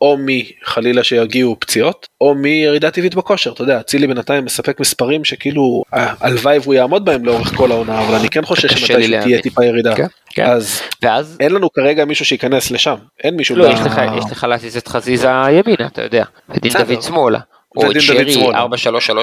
[0.00, 5.82] או מחלילה שיגיעו פציעות, או מירידה טבעית בכושר, אתה יודע, אצילי בינתיים מספק מספרים שכאילו
[5.92, 9.94] הלוואי והוא יעמוד בהם לאורך כל העונה, אבל אני כן חושש שמתי שתהיה טיפה ירידה.
[9.96, 10.06] כן.
[10.30, 10.46] כן.
[10.46, 13.56] אז ואז אין לנו כרגע מישהו שייכנס לשם, אין מישהו.
[13.56, 16.72] לא, ב- יש לך, יש לך להזיז את חזיזה ימינה, אתה יודע, ודין.
[16.72, 17.38] דוד שמאלה.
[17.76, 18.64] או את שרי שמאלה.
[18.64, 18.66] 4-3-3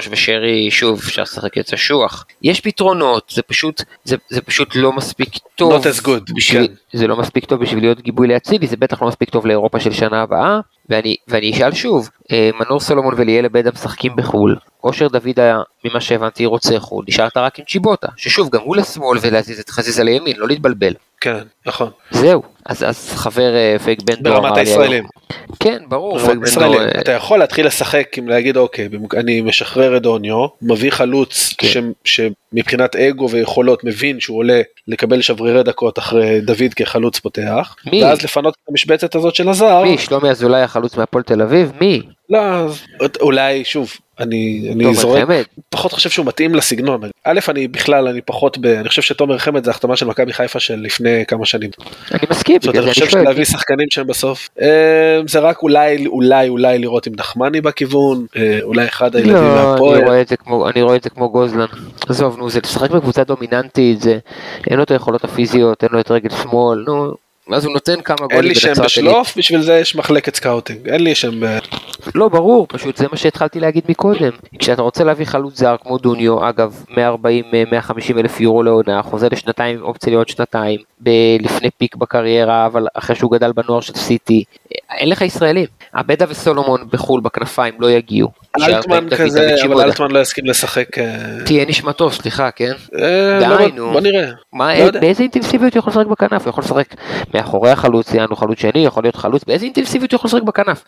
[0.09, 2.25] ושרי שוב אפשר לשחק את השוח.
[2.41, 5.73] יש פתרונות, זה פשוט, זה, זה פשוט לא מספיק טוב.
[5.73, 6.97] Not as good, בשביל, כן.
[6.97, 9.91] זה לא מספיק טוב בשביל להיות גיבוי לאצילי, זה בטח לא מספיק טוב לאירופה של
[9.91, 10.59] שנה הבאה.
[10.89, 16.01] ואני, ואני אשאל שוב, אה, מנור סולומון וליאל עבדה משחקים בחו"ל, אושר דוד היה, ממה
[16.01, 20.37] שהבנתי, רוצה חו"ל, נשארת רק עם צ'יבוטה, ששוב, גם הוא לשמאל ולהזיז את חזיזה לימין,
[20.37, 20.93] לא להתבלבל.
[21.23, 21.89] כן, נכון.
[22.11, 24.91] זהו, אז, אז חבר אה, פייק בן דור ברמת אמר לי הישראלים.
[25.29, 26.79] היום- כן, ברור, פייק ברמת בן הישראלים.
[26.79, 31.67] דור, אתה יכול להתחיל לשחק עם להגיד אוקיי, אני משחרר את דוניו, מביא חלוץ כן.
[32.03, 32.21] ש-
[32.53, 38.03] שמבחינת אגו ויכולות מבין שהוא עולה לקבל שברירי דקות אחרי דוד כחלוץ פותח, מי?
[38.03, 39.83] ואז לפנות את המשבצת הזאת של הזר.
[39.83, 41.71] מי, שלומי אזולאי החלוץ מהפועל תל אביב?
[41.81, 42.01] מי?
[42.33, 42.85] לא, אז
[43.21, 45.43] אולי שוב, אני, אני תומר זורק, חמד?
[45.69, 47.01] פחות חושב שהוא מתאים לסגנון.
[47.23, 48.65] א', אני בכלל, אני פחות ב...
[48.65, 51.69] אני חושב שתומר חמד זה החתמה של מכבי חיפה של לפני כמה שנים.
[52.11, 53.23] אני מסכים, זאת אומרת, אני חושב שואל.
[53.23, 58.59] שלהביא שחקנים שהם בסוף, אה, זה רק אולי, אולי, אולי לראות עם נחמני בכיוון, אה,
[58.61, 60.03] אולי אחד הילדים לא, אני מהפועל.
[60.03, 61.65] רואה את זה כמו, אני רואה את זה כמו גוזלן.
[62.09, 64.19] עזוב, נו, זה לשחק בקבוצה דומיננטית, זה,
[64.69, 67.13] אין לו את היכולות הפיזיות, אין לו את רגל שמאל, נו,
[67.51, 68.73] אז הוא נותן כמה אין גולים לי שם.
[68.83, 71.41] בשלוף, בשביל זה יש מחלקת scouting, אין לי שם...
[72.07, 74.31] אה, לא, ברור, פשוט זה מה שהתחלתי להגיד מקודם.
[74.59, 76.95] כשאתה רוצה להביא חלוץ זר כמו דוניו, אגב, 140-150
[78.17, 83.31] אלף יורו לעונה, חוזה לשנתיים, אופציה לעוד שנתיים, ב- לפני פיק בקריירה, אבל אחרי שהוא
[83.31, 84.43] גדל בנוער של סיטי,
[84.89, 85.65] אין לך ישראלים.
[85.93, 88.29] עבדה וסולומון בחו"ל בכנפיים לא יגיעו.
[88.61, 89.81] אלטמן כזה, אבל.
[89.83, 90.97] אלטמן לא יסכים לשחק.
[90.97, 91.05] אה,
[91.45, 92.71] תהיה נשמתו, סליחה, כן?
[92.99, 93.91] אה, די, לא, נו.
[93.91, 94.29] בוא נראה.
[94.53, 94.99] לא יודע.
[94.99, 96.41] באיזה אינטנסיביות הוא יכול לשחק בכנף?
[96.43, 96.87] הוא יכול לשחק
[97.33, 100.83] מאחורי החלוץ, יענו חלוץ שני, יכול להיות חלוץ, באיזה אינטנסיביות הוא יכול לשחק בכנף?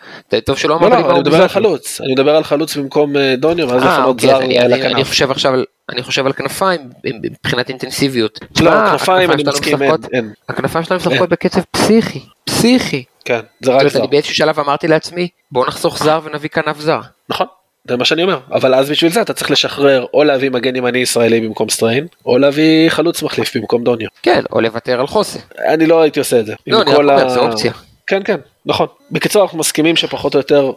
[0.46, 1.48] טוב שלא לא, אמרת לי לא, מה אני הוא מדבר על.
[1.48, 4.82] חלוץ, אני מדבר על חלוץ במקום אה, דוניו, ואז אה, אז זר אני- על אני-
[4.84, 5.08] אני הכנף.
[5.10, 5.66] חושב עכשיו על...
[5.90, 6.82] אני חושב על כנפיים
[7.24, 8.40] מבחינת אינטנסיביות.
[8.62, 9.82] לא, כנפיים אני מסכים,
[10.14, 10.34] אין.
[10.50, 13.04] הכנפיים שלנו משחקות בקצב פסיכי, פסיכי.
[13.26, 14.00] כן, זה רק זר.
[14.00, 17.00] אני באיזשהו שלב אמרתי לעצמי, בוא נחסוך זר ונביא כנף זר.
[17.30, 17.48] נכון,
[17.88, 20.98] זה מה שאני אומר, אבל אז בשביל זה אתה צריך לשחרר או להביא מגן ימני
[21.00, 24.08] ישראלי במקום סטריין, או להביא חלוץ מחליף במקום דוניו.
[24.24, 25.40] כן, או לוותר על חוסן.
[25.68, 26.54] אני לא הייתי עושה את זה.
[26.68, 27.72] לא, אני רק אומר, ה- זו אופציה.
[28.08, 28.88] כן, כן, נכון.
[29.12, 30.72] בקיצור, אנחנו מסכימים שפחות או יותר,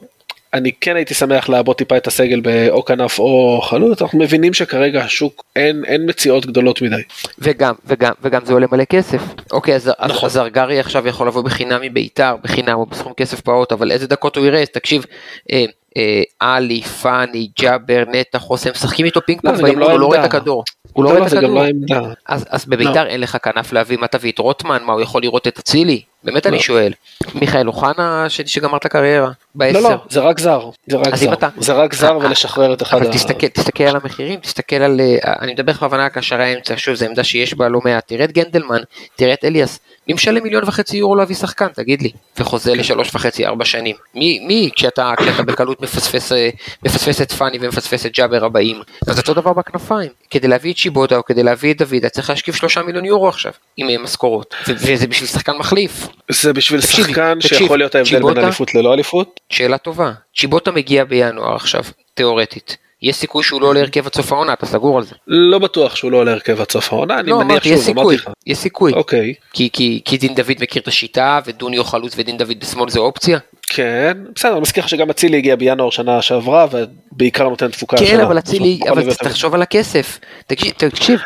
[0.54, 5.00] אני כן הייתי שמח לעבות טיפה את הסגל באו כנף או חלוץ, אנחנו מבינים שכרגע
[5.00, 7.02] השוק אין, אין מציאות גדולות מדי.
[7.38, 9.22] וגם, וגם, וגם זה עולה מלא כסף.
[9.52, 10.26] אוקיי, אז, נכון.
[10.26, 14.36] אז זרגרי עכשיו יכול לבוא בחינם מביתר, בחינם או בסכום כסף פעוט, אבל איזה דקות
[14.36, 15.04] הוא יראה, תקשיב,
[15.52, 15.64] אה,
[16.40, 20.20] עלי, פאני, ג'אבר, נטע, חוסם, משחקים איתו פינג לא, פונג באימון, לא הוא לא רואה
[20.20, 20.24] את.
[20.24, 20.64] הכדור.
[20.92, 21.62] הוא לא לא, רואה את הכדור.
[22.26, 25.58] אז, בביתר אין לך כנף להביא, מה תביא את רוטמן, מה הוא יכול לראות את
[25.58, 26.02] אצילי?
[26.24, 26.92] באמת אני שואל.
[27.34, 29.80] מיכאל אוחנה שגמר את הקריירה, בעשר.
[29.80, 31.32] לא, לא, זה רק זר, זה רק זר.
[31.32, 33.12] אתה- זה רק זר אה, ולשחרר את אחד אבל ה...
[33.12, 37.06] תסתכל, תסתכל על המחירים, תסתכל על, אה, אני מדבר בכוונה על קשרי האמצע, שוב, זו
[37.06, 38.80] עמדה שיש בה לא מעט, תראה את גנדלמן,
[39.16, 39.78] תראה את אליאס,
[40.08, 42.78] מי משלם מיליון וחצי יורו להביא שחקן, תגיד לי, וחוזה כן.
[42.78, 45.12] לשלוש וחצי, ארבע שנים, מי, כשאתה
[45.46, 46.50] בקלות מפספס, אה,
[46.84, 51.16] מפספס את פאני ומפספס את ג'אבר הבאים, אז אותו דבר בכנפיים, כדי להביא את שיבודה
[51.16, 54.54] או כדי להביא את דוד, אתה צריך להשקיף שלושה מיליון יורו עכשיו, עם אה, משכורות,
[54.68, 58.94] וזה בשביל שחקן מחליף, זה בשביל תקשיב, שחקן תקשיב, שיכול להיות ההבדל בין אליפות ללא
[58.94, 59.40] אליפות.
[59.50, 61.82] שאלה טובה, צ'יבוטה מגיע בינואר עכשיו,
[62.14, 65.14] תיאורטית, יש סיכוי שהוא לא עולה הרכב עד סוף העונה, אתה סגור על זה.
[65.26, 68.30] לא בטוח שהוא לא עולה הרכב עד סוף העונה, אני לא, מניח שוב, אמרתי לך.
[68.46, 68.92] יש סיכוי.
[68.92, 73.00] אוקיי, כי, כי, כי דין דוד מכיר את השיטה, ודוניו חלוץ ודין דוד בשמאל זה
[73.00, 73.38] אופציה.
[73.70, 78.04] כן, בסדר, אני מזכיר לך שגם אצילי הגיע בינואר שנה שעברה, ובעיקר נותן תפוקה כן,
[78.04, 78.22] השנה.
[78.22, 80.18] אבל אצילי, יכול אבל תחשוב על הכסף.
[80.46, 81.20] תקשיב, תקשיב,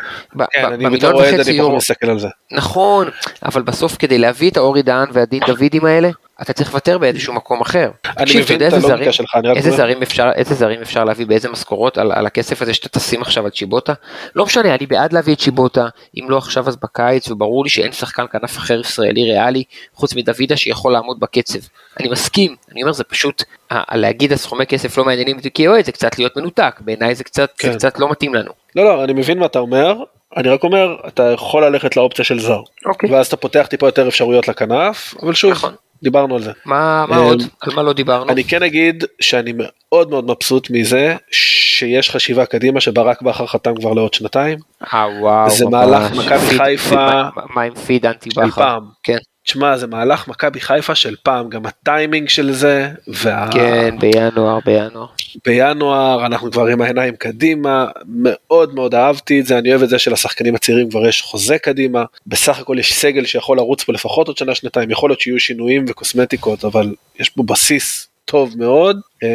[0.51, 2.27] כן, אני במיליון בתור אוהד, וחצי אני יורו, פחות מסתכל על זה.
[2.51, 3.09] נכון,
[3.45, 6.09] אבל בסוף כדי להביא את האורי דהן והדין דוידים האלה,
[6.41, 7.91] אתה צריך לוותר באיזשהו מקום אחר.
[8.17, 11.49] אני מבין את הלוגיקה שלך, אני רק איזה זרים אפשר, איזה זרים אפשר להביא באיזה
[11.49, 13.93] משכורות על, על הכסף הזה שאתה תשים עכשיו על צ'יבוטה?
[14.35, 15.87] לא משנה, אני בעד להביא את צ'יבוטה,
[16.19, 19.63] אם לא עכשיו אז בקיץ, וברור לי שאין שחקן כנף אחר ישראלי ריאלי,
[19.93, 21.59] חוץ מדוידה שיכול לעמוד בקצב.
[21.99, 23.43] אני מסכים, אני אומר זה פשוט,
[23.91, 27.67] להגיד הסכומי כסף לא מעניינים אותי כאוהד, זה קצת להיות מנותק, בעיניי זה קצת, זה
[27.69, 27.73] כן.
[27.73, 28.51] קצת לא מתאים לנו.
[28.75, 29.95] לא, לא, אני מבין מה אתה אומר,
[30.37, 32.61] אני רק אומר, אתה יכול ללכת לאופציה של זר.
[32.85, 33.11] אוקיי.
[33.11, 35.73] ואז אתה פותח טיפה יותר אפשרויות לכנף, אבל שוב, נכון.
[36.03, 36.51] דיברנו על זה.
[36.65, 37.41] מה, מה אה, עוד?
[37.61, 38.29] על מה לא דיברנו?
[38.31, 43.93] אני כן אגיד שאני מאוד מאוד מבסוט מזה שיש חשיבה קדימה שברק בכר חתם כבר
[43.93, 44.57] לעוד שנתיים.
[44.93, 45.65] אה וואו, זה.
[45.65, 47.23] מהלך מכבי חיפה-
[47.55, 48.61] מה- עם פיד אנטי של בכר?
[48.61, 48.83] פעם.
[49.03, 53.47] כן, תשמע זה מהלך מכבי חיפה של פעם גם הטיימינג של זה וה...
[53.51, 55.07] כן, בינואר, בינואר.
[55.45, 59.99] בינואר אנחנו כבר עם העיניים קדימה מאוד מאוד אהבתי את זה אני אוהב את זה
[59.99, 64.37] שלשחקנים הצעירים כבר יש חוזה קדימה בסך הכל יש סגל שיכול לרוץ פה לפחות עוד
[64.37, 69.29] שנה שנתיים יכול להיות שיהיו שינויים וקוסמטיקות אבל יש פה בסיס טוב מאוד אה,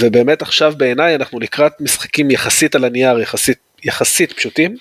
[0.00, 4.76] ובאמת עכשיו בעיניי אנחנו לקראת משחקים יחסית על הנייר יחסית יחסית פשוטים.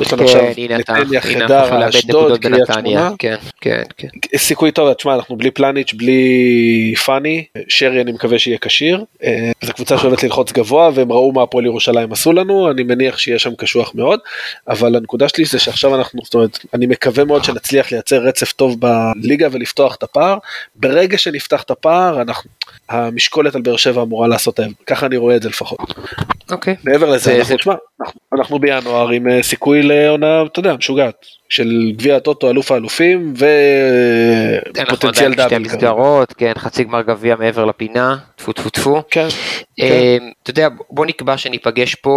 [0.00, 0.44] יש לנו כן, עכשיו
[0.78, 3.10] נתניה, חדרה, אשדוד, קריית שמונה.
[3.18, 4.08] כן, כן, כן.
[4.36, 9.04] סיכוי טוב, תשמע, אנחנו בלי פלניץ', בלי פאני, שרי אני מקווה שיהיה כשיר.
[9.24, 13.18] אה, זו קבוצה שאוהבת ללחוץ גבוה, והם ראו מה הפועל ירושלים עשו לנו, אני מניח
[13.18, 14.20] שיהיה שם קשוח מאוד,
[14.68, 18.76] אבל הנקודה שלי זה שעכשיו אנחנו, זאת אומרת, אני מקווה מאוד שנצליח לייצר רצף טוב
[18.80, 20.38] בליגה ולפתוח את הפער.
[20.76, 22.50] ברגע שנפתח את הפער, אנחנו,
[22.88, 25.94] המשקולת על באר שבע אמורה לעשות ההבדל, ככה אני רואה את זה לפחות.
[26.50, 26.76] אוקיי.
[26.84, 31.14] מעבר לזה, זה- אנחנו, תשמע, אנחנו, אנחנו בינואר עם אה, סיכוי לעונה, אתה יודע, משוגעת,
[31.48, 35.48] של גביע הטוטו, אלוף האלופים, ופוטנציאל בשתי דאבל.
[35.50, 35.58] כרגע.
[35.58, 39.02] מסגרות, כן, חצי גמר גביע מעבר לפינה, טפו טפו טפו.
[39.10, 39.28] כן,
[39.80, 42.16] אה, אתה יודע, בוא נקבע שניפגש פה,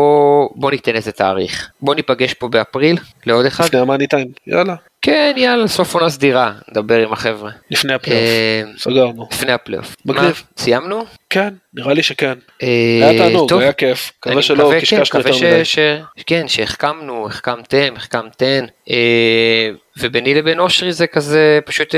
[0.56, 1.70] בוא ניתן איזה תאריך.
[1.82, 3.64] בוא ניפגש פה באפריל, לעוד אחד.
[3.66, 7.52] לפני ה money time, יאללה, כן, יאללה, סוף עונה סדירה, נדבר עם החבר'ה.
[7.72, 9.28] לפני הפלייאוף, אה, סגרנו.
[9.32, 9.96] לפני הפלייאוף.
[10.06, 10.44] מגניב.
[10.58, 11.06] סיימנו?
[11.30, 12.34] כן, נראה לי שכן.
[12.64, 12.68] אה,
[13.02, 13.54] היה תענוג.
[13.54, 16.24] היה כיף, מקווה שלא כן, קשקשנו מקווה יותר מדי.
[16.26, 21.96] כן, שהחכמנו, החכמתם, החכמתן, אה, וביני לבין אושרי זה כזה פשוט,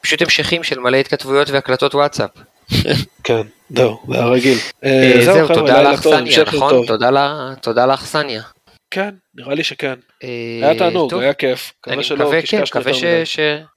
[0.00, 2.30] פשוט המשכים של מלא התכתבויות והקלטות וואטסאפ.
[3.24, 4.58] כן, זהו, זה הרגיל.
[5.24, 6.86] זהו תודה לאכסניה, נכון?
[7.60, 8.42] תודה לאכסניה.
[8.90, 9.94] כן, נראה לי שכן.
[10.24, 10.28] אה,
[10.62, 11.14] היה תענוג.
[11.14, 11.72] היה כיף.
[11.86, 12.92] אני מקווה כן, מקווה.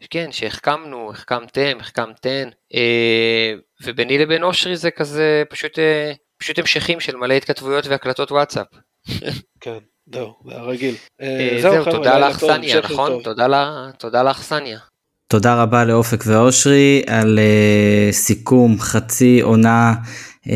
[0.10, 3.54] כן, שהחכמנו, החכמתם, החכמתן, אה,
[3.84, 8.68] וביני לבין אושרי זה כזה פשוט, אה, פשוט המשכים של מלא התכתבויות והקלטות וואטסאפ.
[9.64, 9.78] כן,
[10.14, 10.96] זהו, זה הרגיל.
[11.62, 13.12] זהו תודה לאכסניה, נכון?
[13.12, 13.24] טוב.
[13.24, 14.80] תודה ל- תודה לאכסניה.
[15.28, 19.94] תודה רבה לאופק ואושרי על uh, סיכום חצי עונה
[20.48, 20.50] uh,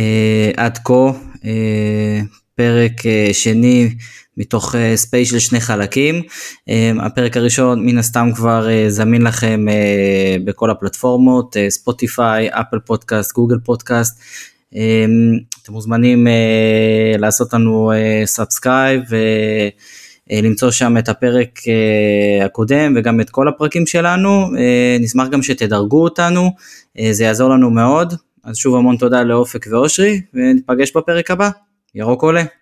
[0.58, 0.94] עד כה,
[1.36, 1.48] uh,
[2.56, 3.90] פרק uh, שני
[4.38, 6.22] מתוך space של שני חלקים.
[6.22, 9.66] Um, הפרק הראשון מן הסתם כבר uh, זמין לכם
[10.44, 14.20] בכל הפלטפורמות, ספוטיפיי, אפל פודקאסט, גוגל פודקאסט.
[15.64, 16.28] אתם מוזמנים
[17.18, 17.92] לעשות לנו
[18.26, 19.02] subscribe
[20.32, 21.60] ולמצוא שם את הפרק
[22.46, 24.48] הקודם וגם את כל הפרקים שלנו.
[25.00, 26.52] נשמח גם שתדרגו אותנו,
[27.12, 28.14] זה יעזור לנו מאוד.
[28.44, 31.50] אז שוב המון תודה לאופק ואושרי, וניפגש בפרק הבא.
[31.96, 32.44] ירוק עולה.